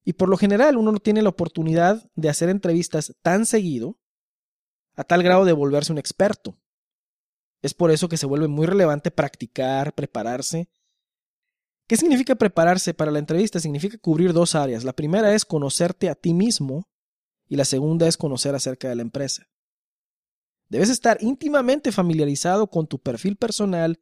Y 0.05 0.15
por 0.15 0.29
lo 0.29 0.37
general, 0.37 0.77
uno 0.77 0.93
no 0.93 0.99
tiene 0.99 1.23
la 1.23 1.31
oportunidad 1.31 2.11
de 2.15 2.29
hacer 2.29 2.49
entrevistas 2.49 3.15
tan 3.23 3.45
seguido, 3.47 3.99
a 4.95 5.05
tal 5.05 5.23
grado 5.23 5.45
de 5.45 5.53
volverse 5.53 5.93
un 5.93 5.99
experto. 5.99 6.59
Es 7.63 7.75
por 7.75 7.91
eso 7.91 8.09
que 8.09 8.17
se 8.17 8.27
vuelve 8.27 8.49
muy 8.49 8.67
relevante 8.67 9.11
practicar, 9.11 9.95
prepararse 9.95 10.69
¿Qué 11.87 11.97
significa 11.97 12.35
prepararse 12.35 12.95
para 12.95 13.13
la 13.13 13.21
entrevista? 13.21 13.61
Significa 13.61 13.97
cubrir 13.99 14.33
dos 14.33 14.55
áreas. 14.55 14.83
La 14.83 14.93
primera 14.93 15.35
es 15.35 15.45
conocerte 15.45 16.09
a 16.09 16.17
ti 16.17 16.35
mismo 16.35 16.89
y 17.47 17.57
la 17.57 17.65
segunda 17.65 18.09
es 18.09 18.17
conocer 18.17 18.55
acerca 18.55 18.89
de 18.89 18.97
la 18.97 19.03
empresa. 19.03 19.47
Debes 20.69 20.91
estar 20.91 21.19
íntimamente 21.21 21.93
familiarizado 21.93 22.69
con 22.69 22.89
tu 22.89 22.99
perfil 22.99 23.37
personal, 23.37 24.01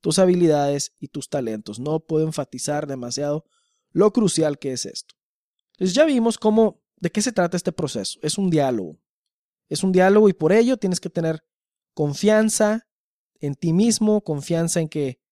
tus 0.00 0.20
habilidades 0.20 0.94
y 1.00 1.08
tus 1.08 1.28
talentos. 1.28 1.80
No 1.80 2.00
puedo 2.00 2.24
enfatizar 2.24 2.86
demasiado 2.86 3.44
lo 3.90 4.12
crucial 4.12 4.58
que 4.58 4.72
es 4.72 4.86
esto. 4.86 5.16
Entonces 5.72 5.94
ya 5.94 6.04
vimos 6.04 6.38
cómo, 6.38 6.82
de 6.96 7.10
qué 7.10 7.20
se 7.20 7.32
trata 7.32 7.56
este 7.56 7.72
proceso. 7.72 8.20
Es 8.22 8.38
un 8.38 8.48
diálogo. 8.48 9.00
Es 9.68 9.82
un 9.82 9.90
diálogo 9.90 10.28
y 10.28 10.34
por 10.34 10.52
ello 10.52 10.76
tienes 10.76 11.00
que 11.00 11.10
tener 11.10 11.42
confianza 11.94 12.86
en 13.40 13.54
ti 13.56 13.72
mismo, 13.72 14.22
confianza 14.22 14.80
en 14.80 14.88
que 14.88 15.23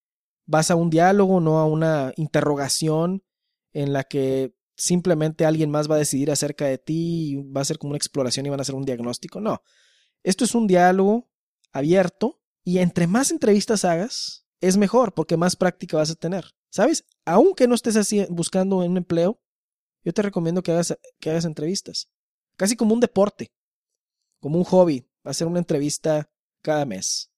vas 0.52 0.70
a 0.70 0.76
un 0.76 0.90
diálogo, 0.90 1.40
no 1.40 1.58
a 1.58 1.66
una 1.66 2.12
interrogación 2.16 3.24
en 3.72 3.94
la 3.94 4.04
que 4.04 4.54
simplemente 4.76 5.46
alguien 5.46 5.70
más 5.70 5.90
va 5.90 5.94
a 5.94 5.98
decidir 5.98 6.30
acerca 6.30 6.66
de 6.66 6.76
ti 6.76 7.30
y 7.30 7.36
va 7.36 7.62
a 7.62 7.64
ser 7.64 7.78
como 7.78 7.92
una 7.92 7.96
exploración 7.96 8.44
y 8.44 8.50
van 8.50 8.60
a 8.60 8.62
hacer 8.62 8.74
un 8.74 8.84
diagnóstico. 8.84 9.40
No, 9.40 9.62
esto 10.22 10.44
es 10.44 10.54
un 10.54 10.66
diálogo 10.66 11.30
abierto 11.72 12.42
y 12.64 12.78
entre 12.78 13.06
más 13.06 13.30
entrevistas 13.30 13.86
hagas, 13.86 14.46
es 14.60 14.76
mejor 14.76 15.14
porque 15.14 15.38
más 15.38 15.56
práctica 15.56 15.96
vas 15.96 16.10
a 16.10 16.16
tener. 16.16 16.44
¿Sabes? 16.68 17.04
Aunque 17.24 17.66
no 17.66 17.74
estés 17.74 17.96
así 17.96 18.26
buscando 18.28 18.76
un 18.76 18.96
empleo, 18.98 19.42
yo 20.04 20.12
te 20.12 20.22
recomiendo 20.22 20.62
que 20.62 20.72
hagas, 20.72 20.98
que 21.18 21.30
hagas 21.30 21.46
entrevistas. 21.46 22.08
Casi 22.56 22.76
como 22.76 22.92
un 22.92 23.00
deporte, 23.00 23.52
como 24.38 24.58
un 24.58 24.64
hobby. 24.64 25.08
Va 25.26 25.30
a 25.30 25.34
ser 25.34 25.46
una 25.46 25.60
entrevista 25.60 26.30
cada 26.60 26.84
mes. 26.84 27.31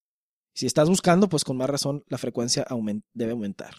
Si 0.54 0.66
estás 0.66 0.88
buscando, 0.88 1.28
pues 1.28 1.44
con 1.44 1.56
más 1.56 1.68
razón 1.68 2.04
la 2.08 2.16
frecuencia 2.16 2.64
debe 3.12 3.32
aumentar. 3.32 3.74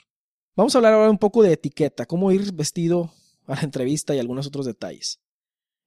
Vamos 0.58 0.76
a 0.76 0.78
hablar 0.78 0.94
ahora 0.94 1.10
un 1.10 1.18
poco 1.18 1.42
de 1.42 1.54
etiqueta, 1.54 2.06
cómo 2.06 2.34
ir 2.34 2.52
vestido 2.54 3.14
a 3.48 3.56
la 3.56 3.62
entrevista 3.62 4.14
y 4.14 4.20
algunos 4.20 4.46
otros 4.46 4.66
detalles. 4.66 5.22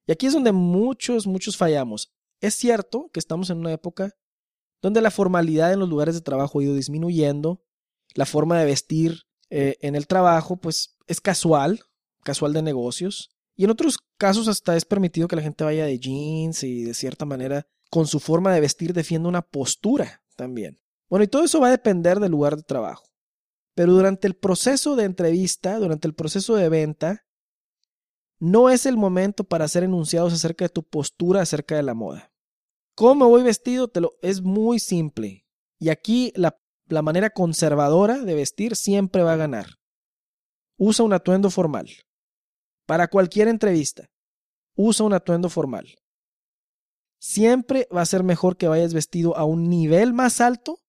Y 0.07 0.11
aquí 0.11 0.25
es 0.25 0.33
donde 0.33 0.51
muchos, 0.51 1.27
muchos 1.27 1.57
fallamos. 1.57 2.11
Es 2.41 2.55
cierto 2.55 3.11
que 3.13 3.19
estamos 3.19 3.51
en 3.51 3.59
una 3.59 3.71
época 3.71 4.15
donde 4.81 5.01
la 5.01 5.11
formalidad 5.11 5.71
en 5.71 5.79
los 5.79 5.89
lugares 5.89 6.15
de 6.15 6.21
trabajo 6.21 6.59
ha 6.59 6.63
ido 6.63 6.73
disminuyendo, 6.73 7.61
la 8.15 8.25
forma 8.25 8.57
de 8.59 8.65
vestir 8.65 9.23
eh, 9.51 9.75
en 9.81 9.95
el 9.95 10.07
trabajo 10.07 10.57
pues 10.57 10.97
es 11.05 11.21
casual, 11.21 11.81
casual 12.23 12.53
de 12.53 12.63
negocios, 12.63 13.29
y 13.55 13.65
en 13.65 13.71
otros 13.71 13.99
casos 14.17 14.47
hasta 14.47 14.75
es 14.75 14.85
permitido 14.85 15.27
que 15.27 15.35
la 15.35 15.41
gente 15.41 15.63
vaya 15.63 15.85
de 15.85 15.99
jeans 15.99 16.63
y 16.63 16.83
de 16.83 16.93
cierta 16.93 17.25
manera 17.25 17.67
con 17.91 18.07
su 18.07 18.19
forma 18.19 18.53
de 18.53 18.61
vestir 18.61 18.93
defienda 18.93 19.29
una 19.29 19.41
postura 19.41 20.23
también. 20.39 20.79
Bueno, 21.09 21.25
y 21.25 21.27
todo 21.27 21.43
eso 21.43 21.59
va 21.59 21.67
a 21.67 21.77
depender 21.77 22.19
del 22.19 22.31
lugar 22.31 22.55
de 22.55 22.63
trabajo. 22.63 23.03
Pero 23.75 23.91
durante 23.91 24.25
el 24.25 24.35
proceso 24.35 24.95
de 24.95 25.03
entrevista, 25.03 25.77
durante 25.77 26.07
el 26.07 26.15
proceso 26.15 26.55
de 26.55 26.69
venta, 26.69 27.25
no 28.39 28.69
es 28.69 28.85
el 28.85 28.95
momento 28.95 29.43
para 29.43 29.65
hacer 29.65 29.83
enunciados 29.83 30.31
acerca 30.31 30.63
de 30.63 30.69
tu 30.69 30.83
postura 30.83 31.41
acerca 31.41 31.75
de 31.75 31.83
la 31.83 31.93
moda. 31.93 32.31
¿Cómo 32.95 33.27
voy 33.27 33.43
vestido? 33.43 33.89
Te 33.89 33.99
lo, 33.99 34.13
es 34.21 34.41
muy 34.41 34.79
simple. 34.79 35.45
Y 35.77 35.89
aquí 35.89 36.31
la, 36.35 36.57
la 36.87 37.01
manera 37.01 37.29
conservadora 37.29 38.19
de 38.19 38.33
vestir 38.33 38.75
siempre 38.77 39.23
va 39.23 39.33
a 39.33 39.37
ganar. 39.37 39.67
usa 40.77 41.03
un 41.05 41.13
atuendo 41.13 41.49
formal. 41.49 41.87
Para 42.87 43.07
cualquier 43.09 43.49
entrevista, 43.49 44.09
usa 44.75 45.05
un 45.05 45.13
atuendo 45.13 45.49
formal. 45.49 45.85
Siempre 47.19 47.87
va 47.95 48.01
a 48.01 48.05
ser 48.05 48.23
mejor 48.23 48.57
que 48.57 48.67
vayas 48.67 48.93
vestido 48.93 49.37
a 49.37 49.43
un 49.43 49.69
nivel 49.69 50.13
más 50.13 50.41
alto 50.41 50.79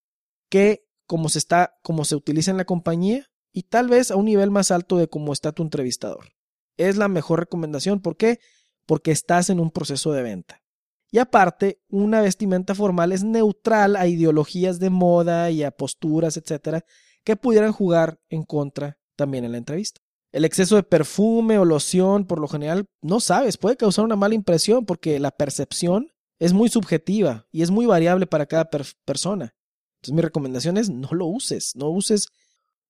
que 0.49 0.87
como 1.07 1.29
se 1.29 1.39
está, 1.39 1.75
como 1.83 2.05
se 2.05 2.15
utiliza 2.15 2.53
en 2.53 2.57
la 2.57 2.65
compañía 2.65 3.27
y 3.53 3.65
tal 3.65 3.89
vez 3.89 4.11
a 4.11 4.17
un 4.17 4.27
nivel 4.27 4.51
más 4.51 4.71
alto 4.71 4.97
de 4.97 5.09
cómo 5.09 5.33
está 5.33 5.53
tu 5.53 5.63
entrevistador. 5.63 6.29
Es 6.77 6.97
la 6.97 7.09
mejor 7.09 7.41
recomendación. 7.41 8.01
¿Por 8.01 8.17
qué? 8.17 8.39
Porque 8.87 9.11
estás 9.11 9.51
en 9.51 9.59
un 9.59 9.73
proceso 9.73 10.13
de 10.13 10.23
venta. 10.23 10.63
Y 11.11 11.19
aparte, 11.19 11.81
una 11.89 12.21
vestimenta 12.21 12.77
formal 12.77 13.11
es 13.11 13.25
neutral 13.25 13.97
a 13.97 14.07
ideologías 14.07 14.79
de 14.79 14.91
moda 14.91 15.51
y 15.51 15.65
a 15.65 15.73
posturas, 15.73 16.37
etcétera, 16.37 16.85
que 17.25 17.35
pudieran 17.35 17.73
jugar 17.73 18.21
en 18.29 18.45
contra 18.45 18.99
también 19.17 19.45
en 19.45 19.53
la 19.53 19.59
entrevista. 19.59 20.01
El 20.31 20.45
exceso 20.45 20.77
de 20.77 20.85
perfume 20.85 21.59
o 21.59 21.65
loción, 21.65 22.25
por 22.25 22.39
lo 22.41 22.47
general, 22.47 22.87
no 23.03 23.19
sabes, 23.19 23.57
puede 23.57 23.77
causar 23.77 24.05
una 24.05 24.15
mala 24.15 24.37
impresión 24.37 24.87
porque 24.87 25.19
la 25.19 25.33
percepción 25.33 26.13
es 26.40 26.54
muy 26.54 26.70
subjetiva 26.70 27.47
y 27.52 27.62
es 27.62 27.70
muy 27.70 27.87
variable 27.87 28.26
para 28.26 28.47
cada 28.47 28.68
persona. 29.04 29.54
Entonces 29.99 30.14
mi 30.14 30.23
recomendación 30.23 30.78
es 30.78 30.88
no 30.88 31.11
lo 31.12 31.26
uses, 31.26 31.76
no 31.76 31.90
uses, 31.90 32.28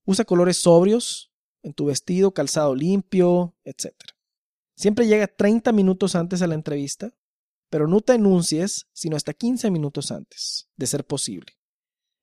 usa 0.06 0.24
colores 0.24 0.56
sobrios 0.56 1.32
en 1.62 1.74
tu 1.74 1.86
vestido, 1.86 2.32
calzado 2.32 2.74
limpio, 2.74 3.56
etc. 3.64 3.92
Siempre 4.76 5.08
llega 5.08 5.26
30 5.26 5.72
minutos 5.72 6.14
antes 6.14 6.40
a 6.40 6.46
la 6.46 6.54
entrevista, 6.54 7.12
pero 7.68 7.88
no 7.88 8.00
te 8.00 8.12
anuncies 8.12 8.86
sino 8.92 9.16
hasta 9.16 9.34
15 9.34 9.70
minutos 9.72 10.12
antes, 10.12 10.68
de 10.76 10.86
ser 10.86 11.04
posible. 11.04 11.52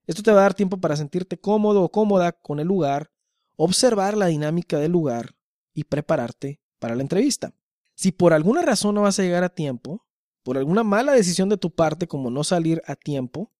Esto 0.08 0.24
te 0.24 0.32
va 0.32 0.40
a 0.40 0.44
dar 0.44 0.54
tiempo 0.54 0.80
para 0.80 0.96
sentirte 0.96 1.38
cómodo 1.38 1.84
o 1.84 1.92
cómoda 1.92 2.32
con 2.32 2.62
el 2.62 2.68
lugar, 2.68 3.12
observar 3.58 4.16
la 4.16 4.28
dinámica 4.28 4.80
del 4.80 4.94
lugar 4.94 5.36
y 5.74 5.84
prepararte 5.84 6.62
para 6.80 6.96
la 6.96 7.02
entrevista. 7.02 7.54
Si 7.96 8.14
por 8.14 8.32
alguna 8.32 8.62
razón 8.62 8.96
no 8.96 9.02
vas 9.02 9.20
a 9.20 9.24
llegar 9.24 9.44
a 9.44 9.54
tiempo, 9.54 10.07
por 10.48 10.58
alguna 10.58 10.86
mala 10.86 11.12
decisión 11.12 11.50
de 11.50 11.58
tu 11.58 11.76
parte 11.76 12.08
como 12.08 12.32
no 12.32 12.42
salir 12.42 12.82
a 12.86 12.96
tiempo 12.96 13.52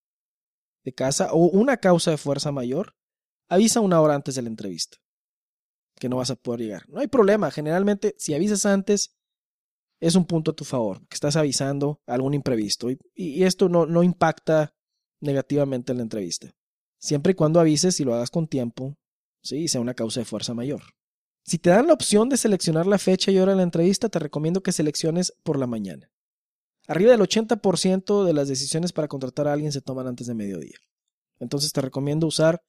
de 0.86 0.94
casa 0.94 1.34
o 1.34 1.50
una 1.50 1.76
causa 1.76 2.12
de 2.12 2.18
fuerza 2.18 2.54
mayor, 2.54 2.96
avisa 3.50 3.82
una 3.82 4.00
hora 4.00 4.16
antes 4.16 4.36
de 4.36 4.42
la 4.42 4.48
entrevista 4.48 4.98
que 6.00 6.08
no 6.08 6.16
vas 6.16 6.32
a 6.32 6.38
poder 6.38 6.62
llegar. 6.62 6.88
No 6.88 7.02
hay 7.02 7.08
problema, 7.08 7.52
generalmente 7.52 8.16
si 8.18 8.34
avisas 8.34 8.66
antes 8.66 9.18
es 10.00 10.16
un 10.16 10.24
punto 10.24 10.52
a 10.52 10.56
tu 10.56 10.64
favor, 10.64 11.06
que 11.10 11.16
estás 11.16 11.36
avisando 11.36 12.02
algún 12.08 12.34
imprevisto 12.34 12.88
y, 12.90 13.44
esto 13.44 13.68
no, 13.68 13.86
no 13.86 14.02
impacta 14.02 14.74
negativamente 15.20 15.92
en 15.92 15.98
la 15.98 16.04
entrevista. 16.04 16.56
Siempre 17.02 17.34
y 17.34 17.36
cuando 17.36 17.60
avises 17.60 18.00
y 18.00 18.06
lo 18.06 18.14
hagas 18.14 18.32
con 18.32 18.48
tiempo, 18.48 18.96
sí, 19.44 19.68
sea 19.68 19.82
una 19.82 19.94
causa 19.94 20.22
de 20.22 20.26
fuerza 20.26 20.54
mayor. 20.54 20.84
Si 21.44 21.58
te 21.58 21.70
dan 21.70 21.88
la 21.88 21.94
opción 21.94 22.30
de 22.30 22.38
seleccionar 22.38 22.88
la 22.88 22.98
fecha 22.98 23.30
y 23.30 23.40
hora 23.40 23.52
de 23.52 23.58
la 23.58 23.64
entrevista, 23.64 24.08
te 24.08 24.20
recomiendo 24.20 24.64
que 24.64 24.72
selecciones 24.72 25.34
por 25.44 25.60
la 25.60 25.68
mañana. 25.68 26.10
Arriba 26.88 27.12
del 27.12 27.22
80% 27.22 28.24
de 28.24 28.34
las 28.34 28.48
decisiones 28.48 28.94
para 28.94 29.10
contratar 29.10 29.48
a 29.48 29.54
alguien 29.54 29.72
se 29.72 29.82
toman 29.82 30.08
antes 30.08 30.28
de 30.28 30.34
mediodía. 30.34 30.78
Entonces 31.40 31.74
te 31.74 31.82
recomiendo 31.82 32.28
usar 32.28 32.64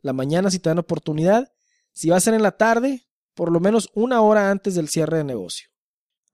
la 0.00 0.12
mañana 0.12 0.50
si 0.50 0.58
te 0.58 0.70
dan 0.70 0.78
oportunidad. 0.78 1.52
Si 1.92 2.08
va 2.08 2.16
a 2.16 2.20
ser 2.20 2.34
en 2.34 2.42
la 2.42 2.52
tarde, 2.52 3.06
por 3.34 3.52
lo 3.52 3.60
menos 3.60 3.90
una 3.94 4.20
hora 4.22 4.50
antes 4.50 4.74
del 4.74 4.88
cierre 4.88 5.18
de 5.18 5.24
negocio. 5.24 5.68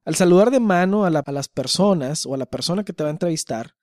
Al 0.05 0.15
saludar 0.15 0.51
de 0.51 0.61
mano 0.61 1.05
a, 1.05 1.11
las 1.11 1.49
personas 1.49 2.27
o 2.27 2.35
a 2.35 2.37
la 2.37 2.47
persona 2.47 2.85
que 2.85 2.93
te 2.93 3.03
va 3.03 3.09
a 3.09 3.13
entrevistar, 3.13 3.75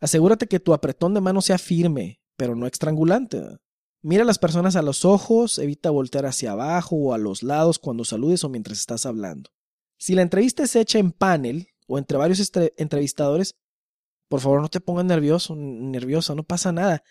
asegúrate 0.00 0.46
que 0.46 0.60
tu 0.60 0.74
apretón 0.74 1.14
de 1.14 1.22
mano 1.22 1.40
sea 1.40 1.58
firme, 1.58 2.20
pero 2.36 2.54
no 2.54 2.66
estrangulante. 2.66 3.42
Mira 4.02 4.22
a 4.22 4.26
las 4.26 4.38
personas 4.38 4.76
a 4.76 4.82
los 4.82 5.04
ojos, 5.04 5.58
evita 5.58 5.90
voltear 5.90 6.26
hacia 6.26 6.52
abajo 6.52 6.96
o 6.96 7.14
a 7.14 7.18
los 7.18 7.42
lados 7.42 7.78
cuando 7.78 8.04
saludes 8.04 8.44
o 8.44 8.50
mientras 8.50 8.78
estás 8.78 9.06
hablando. 9.06 9.50
Si 9.98 10.14
la 10.14 10.22
entrevista 10.22 10.62
es 10.62 10.76
hecha 10.76 10.98
en 10.98 11.12
panel, 11.12 11.68
o 11.86 11.98
entre 11.98 12.18
varios 12.18 12.52
entrevistadores, 12.76 13.54
por 14.28 14.40
favor 14.40 14.60
no 14.60 14.68
te 14.68 14.80
pongas 14.80 15.04
nervioso, 15.04 15.54
nerviosa, 15.56 16.34
no 16.34 16.42
pasa 16.42 16.72
nada. 16.72 17.02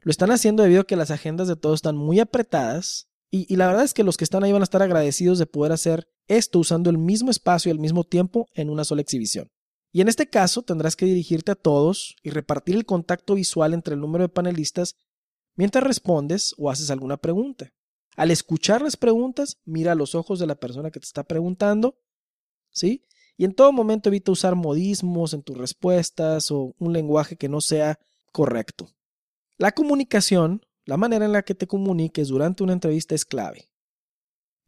Lo 0.00 0.10
están 0.10 0.30
haciendo 0.30 0.62
debido 0.62 0.82
a 0.82 0.86
que 0.86 0.96
las 0.96 1.10
agendas 1.10 1.48
de 1.48 1.56
todos 1.56 1.76
están 1.76 1.96
muy 1.96 2.18
apretadas 2.18 3.08
y, 3.30 3.56
la 3.56 3.66
verdad 3.66 3.84
es 3.84 3.94
que 3.94 4.04
los 4.04 4.18
que 4.18 4.24
están 4.24 4.44
ahí 4.44 4.52
van 4.52 4.60
a 4.60 4.64
estar 4.64 4.82
agradecidos 4.82 5.38
de 5.38 5.46
poder 5.46 5.72
hacer 5.72 6.06
esto 6.26 6.58
usando 6.58 6.90
el 6.90 6.98
mismo 6.98 7.30
espacio 7.30 7.70
y 7.70 7.72
al 7.72 7.78
mismo 7.78 8.04
tiempo 8.04 8.46
en 8.54 8.68
una 8.68 8.84
sola 8.84 9.00
exhibición. 9.00 9.50
Y 9.90 10.02
en 10.02 10.08
este 10.08 10.28
caso 10.28 10.62
tendrás 10.62 10.96
que 10.96 11.06
dirigirte 11.06 11.52
a 11.52 11.54
todos 11.54 12.16
y 12.22 12.30
repartir 12.30 12.76
el 12.76 12.84
contacto 12.84 13.34
visual 13.34 13.72
entre 13.72 13.94
el 13.94 14.00
número 14.00 14.24
de 14.24 14.28
panelistas 14.28 14.96
mientras 15.54 15.84
respondes 15.84 16.54
o 16.58 16.70
haces 16.70 16.90
alguna 16.90 17.16
pregunta. 17.16 17.72
Al 18.16 18.30
escuchar 18.30 18.82
las 18.82 18.96
preguntas, 18.96 19.58
mira 19.64 19.92
a 19.92 19.94
los 19.94 20.14
ojos 20.14 20.38
de 20.38 20.46
la 20.46 20.56
persona 20.56 20.90
que 20.90 21.00
te 21.00 21.06
está 21.06 21.24
preguntando, 21.24 21.98
¿sí? 22.70 23.06
Y 23.36 23.44
en 23.44 23.54
todo 23.54 23.72
momento 23.72 24.08
evita 24.08 24.32
usar 24.32 24.54
modismos 24.54 25.34
en 25.34 25.42
tus 25.42 25.56
respuestas 25.56 26.50
o 26.50 26.74
un 26.78 26.92
lenguaje 26.92 27.36
que 27.36 27.48
no 27.48 27.60
sea 27.60 27.98
correcto. 28.32 28.88
La 29.58 29.72
comunicación, 29.72 30.64
la 30.84 30.96
manera 30.96 31.24
en 31.24 31.32
la 31.32 31.42
que 31.42 31.54
te 31.54 31.66
comuniques 31.66 32.28
durante 32.28 32.62
una 32.62 32.72
entrevista 32.72 33.14
es 33.14 33.24
clave. 33.24 33.70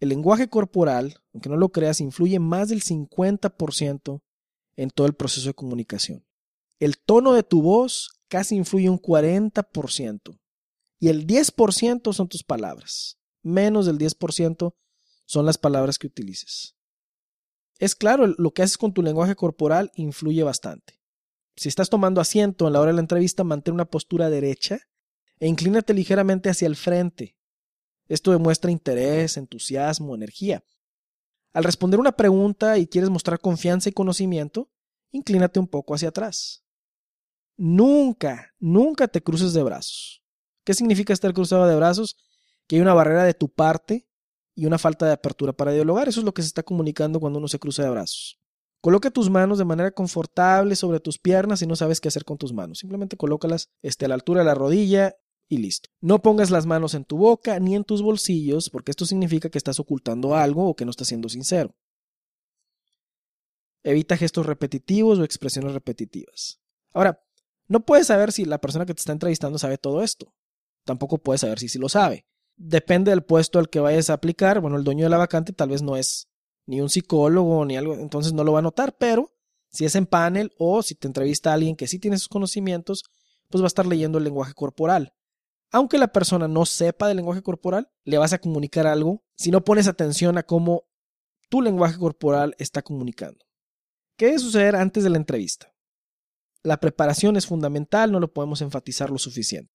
El 0.00 0.08
lenguaje 0.08 0.48
corporal, 0.48 1.16
aunque 1.32 1.48
no 1.48 1.56
lo 1.56 1.70
creas, 1.70 2.00
influye 2.00 2.38
más 2.38 2.68
del 2.68 2.82
50% 2.82 4.22
en 4.76 4.90
todo 4.90 5.06
el 5.06 5.14
proceso 5.14 5.48
de 5.48 5.54
comunicación. 5.54 6.24
El 6.78 6.98
tono 6.98 7.32
de 7.32 7.42
tu 7.42 7.62
voz 7.62 8.20
casi 8.28 8.56
influye 8.56 8.90
un 8.90 9.00
40%. 9.00 10.38
Y 10.98 11.08
el 11.08 11.26
10% 11.26 12.12
son 12.12 12.28
tus 12.28 12.42
palabras. 12.42 13.18
Menos 13.42 13.86
del 13.86 13.98
10% 13.98 14.74
son 15.26 15.46
las 15.46 15.58
palabras 15.58 15.98
que 15.98 16.06
utilices. 16.06 16.74
Es 17.78 17.94
claro, 17.94 18.26
lo 18.26 18.52
que 18.52 18.62
haces 18.62 18.78
con 18.78 18.92
tu 18.92 19.02
lenguaje 19.02 19.34
corporal 19.34 19.90
influye 19.94 20.42
bastante. 20.42 21.00
Si 21.56 21.68
estás 21.68 21.90
tomando 21.90 22.20
asiento 22.20 22.66
en 22.66 22.72
la 22.72 22.80
hora 22.80 22.90
de 22.90 22.96
la 22.96 23.00
entrevista, 23.00 23.44
mantén 23.44 23.74
una 23.74 23.84
postura 23.84 24.30
derecha 24.30 24.80
e 25.38 25.48
inclínate 25.48 25.94
ligeramente 25.94 26.48
hacia 26.48 26.66
el 26.66 26.76
frente. 26.76 27.36
Esto 28.08 28.32
demuestra 28.32 28.70
interés, 28.70 29.36
entusiasmo, 29.36 30.14
energía. 30.14 30.64
Al 31.52 31.64
responder 31.64 32.00
una 32.00 32.12
pregunta 32.12 32.78
y 32.78 32.86
quieres 32.86 33.10
mostrar 33.10 33.40
confianza 33.40 33.88
y 33.88 33.92
conocimiento, 33.92 34.70
inclínate 35.12 35.60
un 35.60 35.68
poco 35.68 35.94
hacia 35.94 36.08
atrás. 36.08 36.64
Nunca, 37.56 38.52
nunca 38.58 39.06
te 39.06 39.22
cruces 39.22 39.52
de 39.52 39.62
brazos. 39.62 40.24
¿Qué 40.64 40.74
significa 40.74 41.12
estar 41.12 41.32
cruzado 41.32 41.66
de 41.66 41.76
brazos? 41.76 42.16
Que 42.66 42.76
hay 42.76 42.82
una 42.82 42.94
barrera 42.94 43.24
de 43.24 43.34
tu 43.34 43.48
parte 43.48 44.08
y 44.54 44.66
una 44.66 44.78
falta 44.78 45.06
de 45.06 45.12
apertura 45.12 45.52
para 45.52 45.72
dialogar. 45.72 46.08
Eso 46.08 46.20
es 46.20 46.26
lo 46.26 46.34
que 46.34 46.42
se 46.42 46.48
está 46.48 46.62
comunicando 46.62 47.20
cuando 47.20 47.38
uno 47.38 47.48
se 47.48 47.58
cruza 47.58 47.82
de 47.82 47.90
brazos. 47.90 48.38
Coloca 48.80 49.10
tus 49.10 49.30
manos 49.30 49.58
de 49.58 49.64
manera 49.64 49.90
confortable 49.90 50.76
sobre 50.76 51.00
tus 51.00 51.18
piernas 51.18 51.62
y 51.62 51.66
no 51.66 51.74
sabes 51.74 52.00
qué 52.00 52.08
hacer 52.08 52.24
con 52.24 52.36
tus 52.36 52.52
manos. 52.52 52.78
Simplemente 52.78 53.16
colócalas 53.16 53.70
este, 53.82 54.04
a 54.04 54.08
la 54.08 54.14
altura 54.14 54.40
de 54.40 54.46
la 54.46 54.54
rodilla 54.54 55.16
y 55.48 55.58
listo. 55.58 55.88
No 56.00 56.20
pongas 56.20 56.50
las 56.50 56.66
manos 56.66 56.94
en 56.94 57.04
tu 57.04 57.16
boca 57.16 57.58
ni 57.60 57.74
en 57.74 57.84
tus 57.84 58.02
bolsillos 58.02 58.68
porque 58.70 58.90
esto 58.90 59.06
significa 59.06 59.48
que 59.48 59.58
estás 59.58 59.80
ocultando 59.80 60.34
algo 60.34 60.68
o 60.68 60.76
que 60.76 60.84
no 60.84 60.90
estás 60.90 61.08
siendo 61.08 61.28
sincero. 61.28 61.74
Evita 63.82 64.16
gestos 64.16 64.46
repetitivos 64.46 65.18
o 65.18 65.24
expresiones 65.24 65.72
repetitivas. 65.72 66.60
Ahora, 66.92 67.22
no 67.66 67.84
puedes 67.84 68.06
saber 68.06 68.32
si 68.32 68.44
la 68.44 68.60
persona 68.60 68.86
que 68.86 68.94
te 68.94 69.00
está 69.00 69.12
entrevistando 69.12 69.58
sabe 69.58 69.78
todo 69.78 70.02
esto. 70.02 70.34
Tampoco 70.84 71.18
puedes 71.18 71.40
saber 71.40 71.58
si 71.58 71.68
sí 71.68 71.78
lo 71.78 71.88
sabe 71.88 72.26
depende 72.56 73.10
del 73.10 73.24
puesto 73.24 73.58
al 73.58 73.68
que 73.68 73.80
vayas 73.80 74.10
a 74.10 74.14
aplicar. 74.14 74.60
Bueno, 74.60 74.76
el 74.76 74.84
dueño 74.84 75.04
de 75.04 75.10
la 75.10 75.18
vacante 75.18 75.52
tal 75.52 75.70
vez 75.70 75.82
no 75.82 75.96
es 75.96 76.28
ni 76.66 76.80
un 76.80 76.88
psicólogo 76.88 77.64
ni 77.64 77.76
algo, 77.76 77.94
entonces 77.94 78.32
no 78.32 78.44
lo 78.44 78.52
va 78.52 78.60
a 78.60 78.62
notar, 78.62 78.96
pero 78.98 79.32
si 79.68 79.84
es 79.84 79.94
en 79.96 80.06
panel 80.06 80.52
o 80.58 80.82
si 80.82 80.94
te 80.94 81.06
entrevista 81.06 81.50
a 81.50 81.54
alguien 81.54 81.76
que 81.76 81.86
sí 81.86 81.98
tiene 81.98 82.18
sus 82.18 82.28
conocimientos, 82.28 83.04
pues 83.50 83.60
va 83.60 83.66
a 83.66 83.68
estar 83.68 83.86
leyendo 83.86 84.18
el 84.18 84.24
lenguaje 84.24 84.54
corporal. 84.54 85.12
Aunque 85.70 85.98
la 85.98 86.12
persona 86.12 86.46
no 86.46 86.64
sepa 86.66 87.08
del 87.08 87.16
lenguaje 87.16 87.42
corporal, 87.42 87.90
le 88.04 88.18
vas 88.18 88.32
a 88.32 88.38
comunicar 88.38 88.86
algo 88.86 89.24
si 89.36 89.50
no 89.50 89.64
pones 89.64 89.88
atención 89.88 90.38
a 90.38 90.44
cómo 90.44 90.84
tu 91.50 91.60
lenguaje 91.60 91.98
corporal 91.98 92.54
está 92.58 92.82
comunicando. 92.82 93.44
¿Qué 94.16 94.26
debe 94.26 94.38
suceder 94.38 94.76
antes 94.76 95.02
de 95.02 95.10
la 95.10 95.16
entrevista? 95.16 95.74
La 96.62 96.78
preparación 96.78 97.36
es 97.36 97.46
fundamental, 97.46 98.12
no 98.12 98.20
lo 98.20 98.32
podemos 98.32 98.62
enfatizar 98.62 99.10
lo 99.10 99.18
suficiente. 99.18 99.74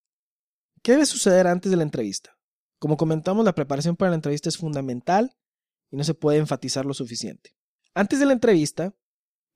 ¿Qué 0.81 0.93
debe 0.93 1.05
suceder 1.05 1.45
antes 1.45 1.69
de 1.69 1.77
la 1.77 1.83
entrevista? 1.83 2.38
Como 2.79 2.98
comentamos, 2.98 3.45
la 3.45 3.55
preparación 3.55 3.95
para 3.95 4.12
la 4.12 4.15
entrevista 4.15 4.50
es 4.50 4.57
fundamental 4.57 5.36
y 5.91 5.98
no 5.98 6.03
se 6.03 6.13
puede 6.13 6.38
enfatizar 6.38 6.86
lo 6.86 6.93
suficiente. 6.93 7.55
Antes 7.93 8.19
de 8.19 8.25
la 8.25 8.33
entrevista, 8.33 8.95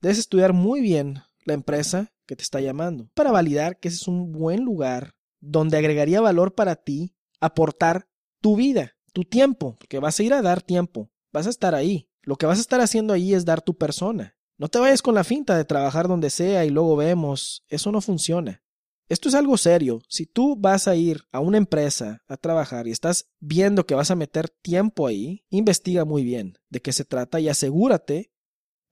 debes 0.02 0.18
estudiar 0.18 0.54
muy 0.54 0.82
bien 0.82 1.22
la 1.46 1.54
empresa 1.54 2.14
que 2.26 2.36
te 2.36 2.44
está 2.44 2.60
llamando 2.60 3.10
para 3.14 3.32
validar 3.32 3.80
que 3.80 3.88
ese 3.88 3.98
es 3.98 4.08
un 4.08 4.32
buen 4.32 4.64
lugar 4.64 5.16
donde 5.40 5.78
agregaría 5.78 6.22
valor 6.22 6.56
para 6.56 6.76
ti 6.76 7.16
aportar 7.40 8.08
tu 8.42 8.56
vida, 8.56 8.96
tu 9.14 9.24
tiempo, 9.24 9.76
porque 9.78 10.00
vas 10.00 10.20
a 10.20 10.24
ir 10.24 10.34
a 10.34 10.42
dar 10.42 10.62
tiempo, 10.62 11.12
vas 11.32 11.48
a 11.48 11.50
estar 11.50 11.76
ahí. 11.76 12.10
Lo 12.22 12.38
que 12.38 12.46
vas 12.46 12.58
a 12.58 12.62
estar 12.62 12.80
haciendo 12.82 13.14
ahí 13.14 13.34
es 13.34 13.46
dar 13.46 13.62
tu 13.62 13.78
persona. 13.78 14.36
No 14.58 14.70
te 14.70 14.80
vayas 14.80 15.02
con 15.02 15.16
la 15.16 15.24
finta 15.24 15.58
de 15.58 15.66
trabajar 15.66 16.08
donde 16.08 16.30
sea 16.30 16.64
y 16.66 16.70
luego 16.70 16.96
vemos, 16.96 17.66
eso 17.68 17.92
no 17.92 18.00
funciona. 18.00 18.64
Esto 19.10 19.30
es 19.30 19.36
algo 19.36 19.58
serio. 19.58 20.02
Si 20.08 20.26
tú 20.26 20.56
vas 20.56 20.88
a 20.88 20.96
ir 20.96 21.24
a 21.32 21.40
una 21.40 21.58
empresa 21.58 22.22
a 22.28 22.38
trabajar 22.38 22.88
y 22.88 22.92
estás 22.92 23.30
viendo 23.40 23.86
que 23.86 23.96
vas 23.96 24.12
a 24.12 24.16
meter 24.16 24.50
tiempo 24.50 25.08
ahí, 25.08 25.44
investiga 25.50 26.06
muy 26.06 26.24
bien 26.24 26.58
de 26.70 26.82
qué 26.82 26.94
se 26.94 27.06
trata 27.06 27.40
y 27.40 27.50
asegúrate 27.50 28.32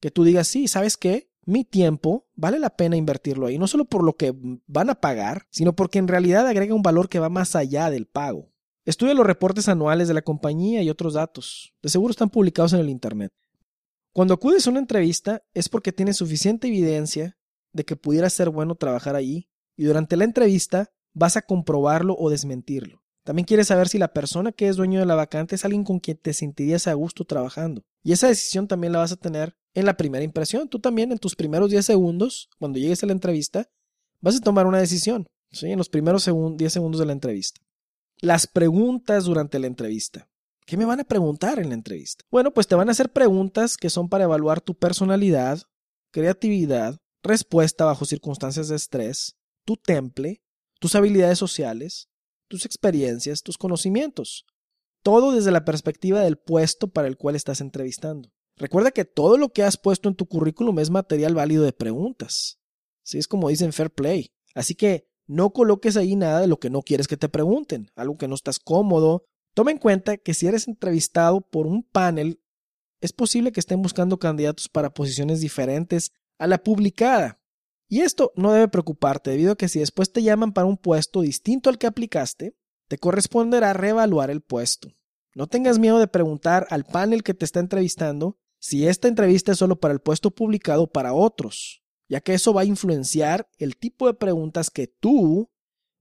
que 0.02 0.12
tú 0.12 0.24
digas, 0.24 0.48
sí, 0.48 0.68
¿sabes 0.68 0.98
qué? 0.98 1.32
Mi 1.46 1.64
tiempo 1.64 2.28
vale 2.36 2.60
la 2.60 2.76
pena 2.76 2.98
invertirlo 2.98 3.48
ahí, 3.48 3.58
no 3.58 3.68
solo 3.68 3.86
por 3.86 4.04
lo 4.04 4.16
que 4.16 4.34
van 4.68 4.90
a 4.90 4.96
pagar, 4.96 5.48
sino 5.50 5.76
porque 5.76 6.00
en 6.00 6.08
realidad 6.08 6.48
agrega 6.48 6.76
un 6.76 6.84
valor 6.84 7.10
que 7.10 7.20
va 7.20 7.30
más 7.30 7.56
allá 7.56 7.90
del 7.90 8.06
pago. 8.06 8.52
Estudia 8.84 9.14
los 9.14 9.26
reportes 9.26 9.70
anuales 9.70 10.08
de 10.08 10.14
la 10.14 10.24
compañía 10.24 10.82
y 10.82 10.90
otros 10.90 11.14
datos. 11.14 11.74
De 11.82 11.90
seguro 11.90 12.12
están 12.12 12.30
publicados 12.30 12.74
en 12.74 12.80
el 12.80 12.90
Internet. 12.90 13.32
Cuando 14.12 14.34
acudes 14.34 14.68
a 14.68 14.72
una 14.72 14.80
entrevista 14.80 15.44
es 15.54 15.70
porque 15.70 15.94
tienes 15.94 16.18
suficiente 16.18 16.68
evidencia 16.68 17.38
de 17.74 17.86
que 17.86 17.96
pudiera 17.96 18.30
ser 18.30 18.50
bueno 18.50 18.76
trabajar 18.76 19.16
allí 19.16 19.51
y 19.76 19.86
durante 19.86 20.18
la 20.18 20.24
entrevista 20.24 20.92
vas 21.14 21.38
a 21.38 21.42
comprobarlo 21.42 22.16
o 22.18 22.30
desmentirlo. 22.30 23.02
También 23.24 23.46
quieres 23.46 23.68
saber 23.68 23.88
si 23.88 23.98
la 23.98 24.14
persona 24.14 24.52
que 24.52 24.68
es 24.68 24.78
dueño 24.78 25.00
de 25.00 25.06
la 25.06 25.16
vacante 25.16 25.56
es 25.56 25.64
alguien 25.64 25.84
con 25.84 26.00
quien 26.00 26.18
te 26.18 26.34
sentirías 26.34 26.88
a 26.88 26.94
gusto 26.94 27.24
trabajando. 27.24 27.84
Y 28.04 28.14
esa 28.14 28.28
decisión 28.28 28.68
también 28.68 28.94
la 28.94 29.00
vas 29.00 29.12
a 29.12 29.18
tener 29.18 29.56
en 29.76 29.86
la 29.86 29.96
primera 29.96 30.24
impresión. 30.24 30.68
Tú 30.68 30.80
también 30.80 31.12
en 31.12 31.20
tus 31.20 31.36
primeros 31.36 31.70
10 31.70 31.86
segundos, 31.86 32.50
cuando 32.58 32.80
llegues 32.80 33.04
a 33.04 33.06
la 33.06 33.14
entrevista, 33.14 33.70
vas 34.22 34.38
a 34.38 34.42
tomar 34.42 34.66
una 34.66 34.80
decisión. 34.80 35.28
¿sí? 35.52 35.72
En 35.72 35.78
los 35.78 35.90
primeros 35.90 36.26
10 36.26 36.74
segundos 36.74 37.00
de 37.00 37.06
la 37.06 37.14
entrevista. 37.14 37.62
Las 38.20 38.48
preguntas 38.48 39.26
durante 39.26 39.60
la 39.60 39.68
entrevista. 39.68 40.28
¿Qué 40.66 40.78
me 40.78 40.86
van 40.86 41.00
a 41.00 41.04
preguntar 41.04 41.60
en 41.60 41.70
la 41.70 41.76
entrevista? 41.76 42.24
Bueno, 42.32 42.52
pues 42.52 42.68
te 42.68 42.76
van 42.76 42.88
a 42.88 42.92
hacer 42.92 43.12
preguntas 43.12 43.78
que 43.78 43.90
son 43.90 44.10
para 44.10 44.24
evaluar 44.24 44.62
tu 44.62 44.76
personalidad, 44.76 45.62
creatividad, 46.12 47.00
respuesta 47.24 47.86
bajo 47.86 48.06
circunstancias 48.06 48.68
de 48.68 48.76
estrés, 48.76 49.38
tu 49.66 49.78
temple, 49.78 50.42
tus 50.80 50.96
habilidades 50.96 51.38
sociales, 51.38 52.10
tus 52.48 52.66
experiencias, 52.66 53.44
tus 53.44 53.58
conocimientos. 53.58 54.46
Todo 55.04 55.32
desde 55.32 55.52
la 55.52 55.66
perspectiva 55.66 56.20
del 56.22 56.38
puesto 56.38 56.88
para 56.90 57.08
el 57.08 57.18
cual 57.18 57.36
estás 57.36 57.62
entrevistando. 57.62 58.32
Recuerda 58.56 58.92
que 58.92 59.06
todo 59.06 59.38
lo 59.38 59.50
que 59.50 59.64
has 59.64 59.78
puesto 59.78 60.10
en 60.10 60.16
tu 60.16 60.28
currículum 60.28 60.78
es 60.80 60.92
material 60.92 61.34
válido 61.34 61.64
de 61.64 61.74
preguntas. 61.74 62.60
Sí, 63.04 63.18
es 63.18 63.28
como 63.28 63.50
dicen 63.50 63.74
fair 63.74 63.92
play. 63.92 64.32
Así 64.54 64.76
que 64.76 65.08
no 65.26 65.52
coloques 65.52 65.98
ahí 65.98 66.16
nada 66.16 66.42
de 66.42 66.48
lo 66.48 66.60
que 66.60 66.70
no 66.70 66.82
quieres 66.82 67.08
que 67.08 67.18
te 67.18 67.30
pregunten, 67.30 67.90
algo 67.96 68.18
que 68.18 68.28
no 68.28 68.36
estás 68.36 68.60
cómodo. 68.60 69.26
Toma 69.54 69.72
en 69.72 69.80
cuenta 69.80 70.18
que 70.18 70.34
si 70.34 70.46
eres 70.48 70.68
entrevistado 70.68 71.42
por 71.42 71.68
un 71.68 71.84
panel, 71.84 72.42
es 73.00 73.14
posible 73.14 73.52
que 73.52 73.60
estén 73.60 73.82
buscando 73.82 74.20
candidatos 74.20 74.70
para 74.70 74.94
posiciones 74.94 75.42
diferentes 75.42 76.12
a 76.38 76.48
la 76.48 76.62
publicada. 76.62 77.41
Y 77.92 78.04
esto 78.04 78.32
no 78.38 78.54
debe 78.54 78.70
preocuparte 78.70 79.32
debido 79.32 79.52
a 79.52 79.56
que 79.58 79.68
si 79.68 79.80
después 79.80 80.14
te 80.14 80.24
llaman 80.24 80.54
para 80.54 80.66
un 80.66 80.78
puesto 80.78 81.20
distinto 81.20 81.70
al 81.70 81.78
que 81.78 81.88
aplicaste, 81.88 82.56
te 82.88 82.98
corresponderá 82.98 83.74
reevaluar 83.74 84.32
el 84.32 84.40
puesto. 84.40 84.94
No 85.36 85.48
tengas 85.48 85.78
miedo 85.78 86.00
de 86.00 86.08
preguntar 86.08 86.68
al 86.70 86.86
panel 86.86 87.22
que 87.22 87.34
te 87.34 87.44
está 87.44 87.60
entrevistando 87.60 88.40
si 88.60 88.88
esta 88.88 89.10
entrevista 89.10 89.52
es 89.52 89.58
solo 89.58 89.76
para 89.76 89.94
el 89.94 90.00
puesto 90.00 90.32
publicado 90.32 90.88
para 90.88 91.14
otros, 91.14 91.84
ya 92.08 92.22
que 92.22 92.34
eso 92.34 92.54
va 92.54 92.62
a 92.62 92.66
influenciar 92.66 93.50
el 93.58 93.76
tipo 93.76 94.08
de 94.08 94.14
preguntas 94.14 94.70
que 94.70 94.88
tú 94.88 95.52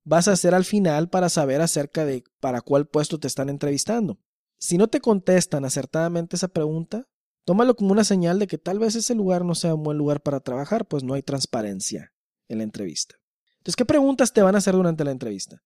vas 0.04 0.28
a 0.28 0.32
hacer 0.32 0.54
al 0.54 0.64
final 0.64 1.10
para 1.10 1.28
saber 1.28 1.60
acerca 1.60 2.04
de 2.04 2.22
para 2.38 2.60
cuál 2.60 2.86
puesto 2.86 3.18
te 3.18 3.26
están 3.26 3.48
entrevistando. 3.48 4.20
Si 4.60 4.78
no 4.78 4.86
te 4.86 5.00
contestan 5.00 5.64
acertadamente 5.64 6.36
esa 6.36 6.46
pregunta, 6.46 7.08
Tómalo 7.50 7.74
como 7.74 7.90
una 7.90 8.04
señal 8.04 8.38
de 8.38 8.46
que 8.46 8.58
tal 8.58 8.78
vez 8.78 8.94
ese 8.94 9.12
lugar 9.12 9.44
no 9.44 9.56
sea 9.56 9.74
un 9.74 9.82
buen 9.82 9.98
lugar 9.98 10.22
para 10.22 10.38
trabajar, 10.38 10.86
pues 10.86 11.02
no 11.02 11.14
hay 11.14 11.22
transparencia 11.24 12.12
en 12.46 12.58
la 12.58 12.62
entrevista. 12.62 13.16
Entonces, 13.54 13.74
¿qué 13.74 13.84
preguntas 13.84 14.32
te 14.32 14.40
van 14.40 14.54
a 14.54 14.58
hacer 14.58 14.74
durante 14.74 15.02
la 15.02 15.10
entrevista? 15.10 15.60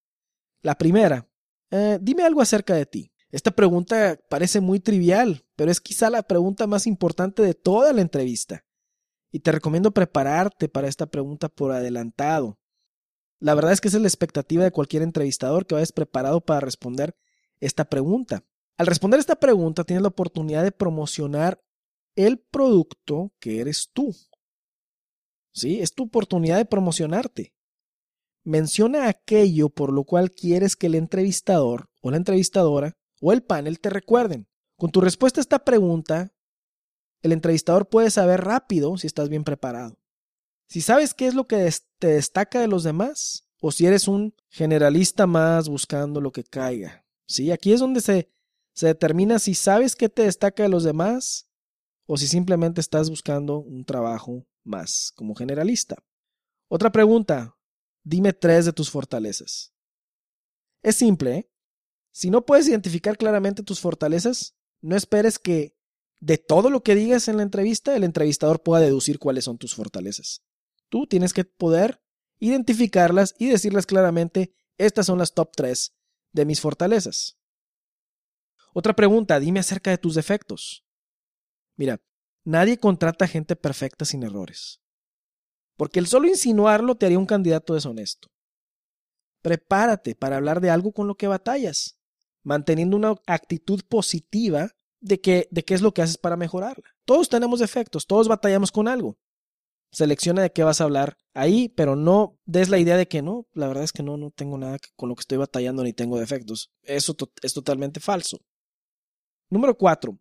La 0.62 0.78
primera, 0.78 1.28
eh, 1.70 1.98
dime 2.00 2.22
algo 2.22 2.40
acerca 2.40 2.74
de 2.74 2.86
ti. 2.86 3.12
Esta 3.28 3.50
pregunta 3.50 4.18
parece 4.30 4.62
muy 4.62 4.80
trivial, 4.80 5.44
pero 5.56 5.70
es 5.70 5.78
quizá 5.78 6.08
la 6.08 6.22
pregunta 6.22 6.66
más 6.66 6.86
importante 6.86 7.42
de 7.42 7.52
toda 7.52 7.92
la 7.92 8.00
entrevista. 8.00 8.64
Y 9.30 9.40
te 9.40 9.52
recomiendo 9.52 9.90
prepararte 9.90 10.70
para 10.70 10.88
esta 10.88 11.04
pregunta 11.04 11.50
por 11.50 11.70
adelantado. 11.70 12.58
La 13.40 13.54
verdad 13.54 13.72
es 13.72 13.82
que 13.82 13.88
esa 13.88 13.98
es 13.98 14.02
la 14.02 14.08
expectativa 14.08 14.64
de 14.64 14.72
cualquier 14.72 15.02
entrevistador 15.02 15.66
que 15.66 15.74
vayas 15.74 15.92
preparado 15.92 16.40
para 16.40 16.60
responder 16.60 17.14
esta 17.60 17.84
pregunta. 17.84 18.42
Al 18.78 18.86
responder 18.86 19.20
esta 19.20 19.36
pregunta, 19.36 19.84
tienes 19.84 20.00
la 20.00 20.08
oportunidad 20.08 20.64
de 20.64 20.72
promocionar 20.72 21.60
el 22.16 22.38
producto 22.38 23.32
que 23.40 23.60
eres 23.60 23.90
tú. 23.92 24.14
¿Sí? 25.52 25.80
Es 25.80 25.94
tu 25.94 26.04
oportunidad 26.04 26.56
de 26.56 26.64
promocionarte. 26.64 27.54
Menciona 28.44 29.08
aquello 29.08 29.70
por 29.70 29.92
lo 29.92 30.04
cual 30.04 30.30
quieres 30.30 30.76
que 30.76 30.88
el 30.88 30.94
entrevistador 30.96 31.88
o 32.00 32.10
la 32.10 32.16
entrevistadora 32.16 32.96
o 33.20 33.32
el 33.32 33.42
panel 33.42 33.80
te 33.80 33.90
recuerden. 33.90 34.48
Con 34.76 34.90
tu 34.90 35.00
respuesta 35.00 35.40
a 35.40 35.42
esta 35.42 35.64
pregunta, 35.64 36.32
el 37.22 37.32
entrevistador 37.32 37.88
puede 37.88 38.10
saber 38.10 38.42
rápido 38.42 38.98
si 38.98 39.06
estás 39.06 39.28
bien 39.28 39.44
preparado. 39.44 39.98
Si 40.68 40.80
sabes 40.80 41.14
qué 41.14 41.26
es 41.26 41.34
lo 41.34 41.46
que 41.46 41.70
te 41.98 42.08
destaca 42.08 42.60
de 42.60 42.68
los 42.68 42.82
demás 42.82 43.48
o 43.60 43.70
si 43.70 43.86
eres 43.86 44.08
un 44.08 44.34
generalista 44.50 45.26
más 45.26 45.68
buscando 45.68 46.20
lo 46.20 46.32
que 46.32 46.44
caiga. 46.44 47.06
¿Sí? 47.26 47.50
Aquí 47.50 47.72
es 47.72 47.80
donde 47.80 48.00
se 48.00 48.34
se 48.74 48.88
determina 48.88 49.38
si 49.38 49.54
sabes 49.54 49.94
qué 49.94 50.08
te 50.08 50.22
destaca 50.22 50.64
de 50.64 50.68
los 50.68 50.82
demás 50.82 51.48
o 52.06 52.16
si 52.16 52.26
simplemente 52.26 52.80
estás 52.80 53.10
buscando 53.10 53.58
un 53.58 53.84
trabajo 53.84 54.46
más 54.62 55.12
como 55.14 55.34
generalista. 55.34 55.96
Otra 56.68 56.90
pregunta, 56.90 57.56
dime 58.02 58.32
tres 58.32 58.64
de 58.64 58.72
tus 58.72 58.90
fortalezas. 58.90 59.72
Es 60.82 60.96
simple, 60.96 61.36
¿eh? 61.36 61.50
Si 62.12 62.30
no 62.30 62.46
puedes 62.46 62.68
identificar 62.68 63.16
claramente 63.16 63.62
tus 63.62 63.80
fortalezas, 63.80 64.54
no 64.80 64.96
esperes 64.96 65.38
que 65.38 65.76
de 66.20 66.38
todo 66.38 66.70
lo 66.70 66.82
que 66.82 66.94
digas 66.94 67.26
en 67.28 67.38
la 67.38 67.42
entrevista 67.42 67.96
el 67.96 68.04
entrevistador 68.04 68.62
pueda 68.62 68.82
deducir 68.82 69.18
cuáles 69.18 69.44
son 69.44 69.58
tus 69.58 69.74
fortalezas. 69.74 70.42
Tú 70.88 71.06
tienes 71.06 71.32
que 71.32 71.44
poder 71.44 72.02
identificarlas 72.38 73.34
y 73.38 73.48
decirles 73.48 73.86
claramente, 73.86 74.54
estas 74.78 75.06
son 75.06 75.18
las 75.18 75.34
top 75.34 75.52
tres 75.56 75.94
de 76.32 76.44
mis 76.44 76.60
fortalezas. 76.60 77.38
Otra 78.72 78.94
pregunta, 78.94 79.40
dime 79.40 79.60
acerca 79.60 79.90
de 79.90 79.98
tus 79.98 80.14
defectos. 80.14 80.83
Mira, 81.76 82.00
nadie 82.44 82.78
contrata 82.78 83.26
gente 83.26 83.56
perfecta 83.56 84.04
sin 84.04 84.22
errores. 84.22 84.80
Porque 85.76 85.98
el 85.98 86.06
solo 86.06 86.28
insinuarlo 86.28 86.94
te 86.94 87.06
haría 87.06 87.18
un 87.18 87.26
candidato 87.26 87.74
deshonesto. 87.74 88.28
Prepárate 89.42 90.14
para 90.14 90.36
hablar 90.36 90.60
de 90.60 90.70
algo 90.70 90.92
con 90.92 91.06
lo 91.06 91.16
que 91.16 91.26
batallas, 91.26 91.98
manteniendo 92.42 92.96
una 92.96 93.14
actitud 93.26 93.82
positiva 93.88 94.70
de, 95.00 95.20
que, 95.20 95.48
de 95.50 95.64
qué 95.64 95.74
es 95.74 95.82
lo 95.82 95.92
que 95.92 96.02
haces 96.02 96.16
para 96.16 96.36
mejorarla. 96.36 96.84
Todos 97.04 97.28
tenemos 97.28 97.60
defectos, 97.60 98.06
todos 98.06 98.28
batallamos 98.28 98.72
con 98.72 98.88
algo. 98.88 99.18
Selecciona 99.90 100.42
de 100.42 100.50
qué 100.50 100.64
vas 100.64 100.80
a 100.80 100.84
hablar 100.84 101.16
ahí, 101.34 101.68
pero 101.68 101.94
no 101.94 102.38
des 102.46 102.68
la 102.68 102.78
idea 102.78 102.96
de 102.96 103.06
que 103.06 103.22
no, 103.22 103.46
la 103.52 103.68
verdad 103.68 103.84
es 103.84 103.92
que 103.92 104.02
no, 104.02 104.16
no 104.16 104.30
tengo 104.30 104.58
nada 104.58 104.78
con 104.96 105.08
lo 105.08 105.14
que 105.14 105.20
estoy 105.20 105.38
batallando 105.38 105.84
ni 105.84 105.92
tengo 105.92 106.18
defectos. 106.18 106.72
Eso 106.82 107.16
es 107.42 107.54
totalmente 107.54 108.00
falso. 108.00 108.40
Número 109.50 109.76
cuatro, 109.76 110.18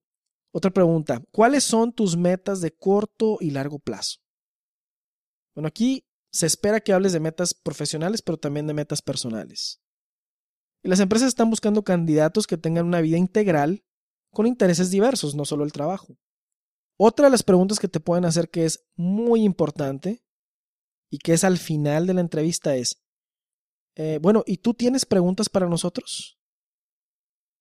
otra 0.54 0.72
pregunta. 0.72 1.22
¿Cuáles 1.32 1.64
son 1.64 1.92
tus 1.92 2.16
metas 2.16 2.62
de 2.62 2.72
corto 2.72 3.38
y 3.42 3.50
largo 3.50 3.80
plazo? 3.80 4.20
Bueno, 5.56 5.68
aquí 5.68 6.06
se 6.32 6.46
espera 6.46 6.80
que 6.80 6.94
hables 6.94 7.12
de 7.12 7.20
metas 7.20 7.54
profesionales, 7.54 8.22
pero 8.22 8.38
también 8.38 8.68
de 8.68 8.74
metas 8.74 9.02
personales. 9.02 9.82
Y 10.84 10.90
las 10.90 11.00
empresas 11.00 11.30
están 11.30 11.50
buscando 11.50 11.84
candidatos 11.84 12.46
que 12.46 12.58
tengan 12.58 12.86
una 12.86 13.02
vida 13.02 13.18
integral 13.18 13.84
con 14.32 14.46
intereses 14.46 14.92
diversos, 14.92 15.34
no 15.34 15.44
solo 15.44 15.64
el 15.64 15.72
trabajo. 15.72 16.18
Otra 16.98 17.26
de 17.28 17.32
las 17.32 17.44
preguntas 17.44 17.80
que 17.80 17.88
te 17.88 18.00
pueden 18.00 18.26
hacer 18.26 18.50
que 18.50 18.66
es 18.66 18.86
muy 18.96 19.44
importante 19.44 20.24
y 21.10 21.18
que 21.18 21.34
es 21.34 21.44
al 21.44 21.58
final 21.58 22.06
de 22.06 22.14
la 22.14 22.22
entrevista 22.22 22.76
es, 22.76 23.02
eh, 23.96 24.20
bueno, 24.22 24.44
¿y 24.46 24.58
tú 24.58 24.76
tienes 24.76 25.06
preguntas 25.06 25.50
para 25.50 25.68
nosotros? 25.68 26.38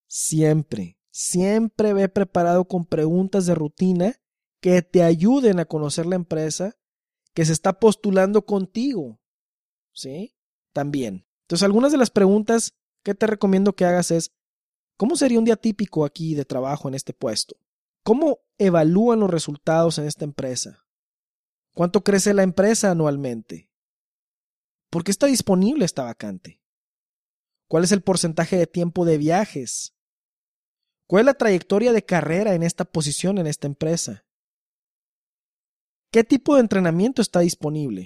Siempre, 0.07 0.99
Siempre 1.15 1.93
ve 1.93 2.09
preparado 2.09 2.65
con 2.65 2.85
preguntas 2.85 3.45
de 3.45 3.53
rutina 3.53 4.15
que 4.59 4.81
te 4.81 5.03
ayuden 5.03 5.59
a 5.59 5.65
conocer 5.65 6.07
la 6.07 6.15
empresa 6.15 6.75
que 7.35 7.45
se 7.45 7.53
está 7.53 7.79
postulando 7.79 8.47
contigo. 8.47 9.21
¿Sí? 9.93 10.35
También. 10.71 11.27
Entonces, 11.43 11.63
algunas 11.65 11.91
de 11.91 11.99
las 11.99 12.09
preguntas 12.09 12.73
que 13.03 13.13
te 13.13 13.27
recomiendo 13.27 13.75
que 13.75 13.85
hagas 13.85 14.09
es, 14.09 14.31
¿cómo 14.97 15.15
sería 15.15 15.37
un 15.37 15.45
día 15.45 15.55
típico 15.55 16.03
aquí 16.03 16.33
de 16.33 16.45
trabajo 16.45 16.87
en 16.87 16.95
este 16.95 17.13
puesto? 17.13 17.57
¿Cómo 18.03 18.39
evalúan 18.57 19.19
los 19.19 19.29
resultados 19.29 19.99
en 19.99 20.05
esta 20.05 20.25
empresa? 20.25 20.83
¿Cuánto 21.75 22.03
crece 22.03 22.33
la 22.33 22.41
empresa 22.41 22.89
anualmente? 22.89 23.69
¿Por 24.89 25.03
qué 25.03 25.11
está 25.11 25.27
disponible 25.27 25.85
esta 25.85 26.05
vacante? 26.05 26.63
¿Cuál 27.67 27.83
es 27.83 27.91
el 27.91 28.01
porcentaje 28.01 28.57
de 28.57 28.65
tiempo 28.65 29.05
de 29.05 29.19
viajes? 29.19 29.92
¿Cuál 31.07 31.21
es 31.21 31.25
la 31.25 31.33
trayectoria 31.33 31.91
de 31.93 32.05
carrera 32.05 32.53
en 32.55 32.63
esta 32.63 32.85
posición 32.85 33.37
en 33.37 33.47
esta 33.47 33.67
empresa? 33.67 34.25
¿Qué 36.11 36.23
tipo 36.23 36.55
de 36.55 36.61
entrenamiento 36.61 37.21
está 37.21 37.39
disponible? 37.39 38.01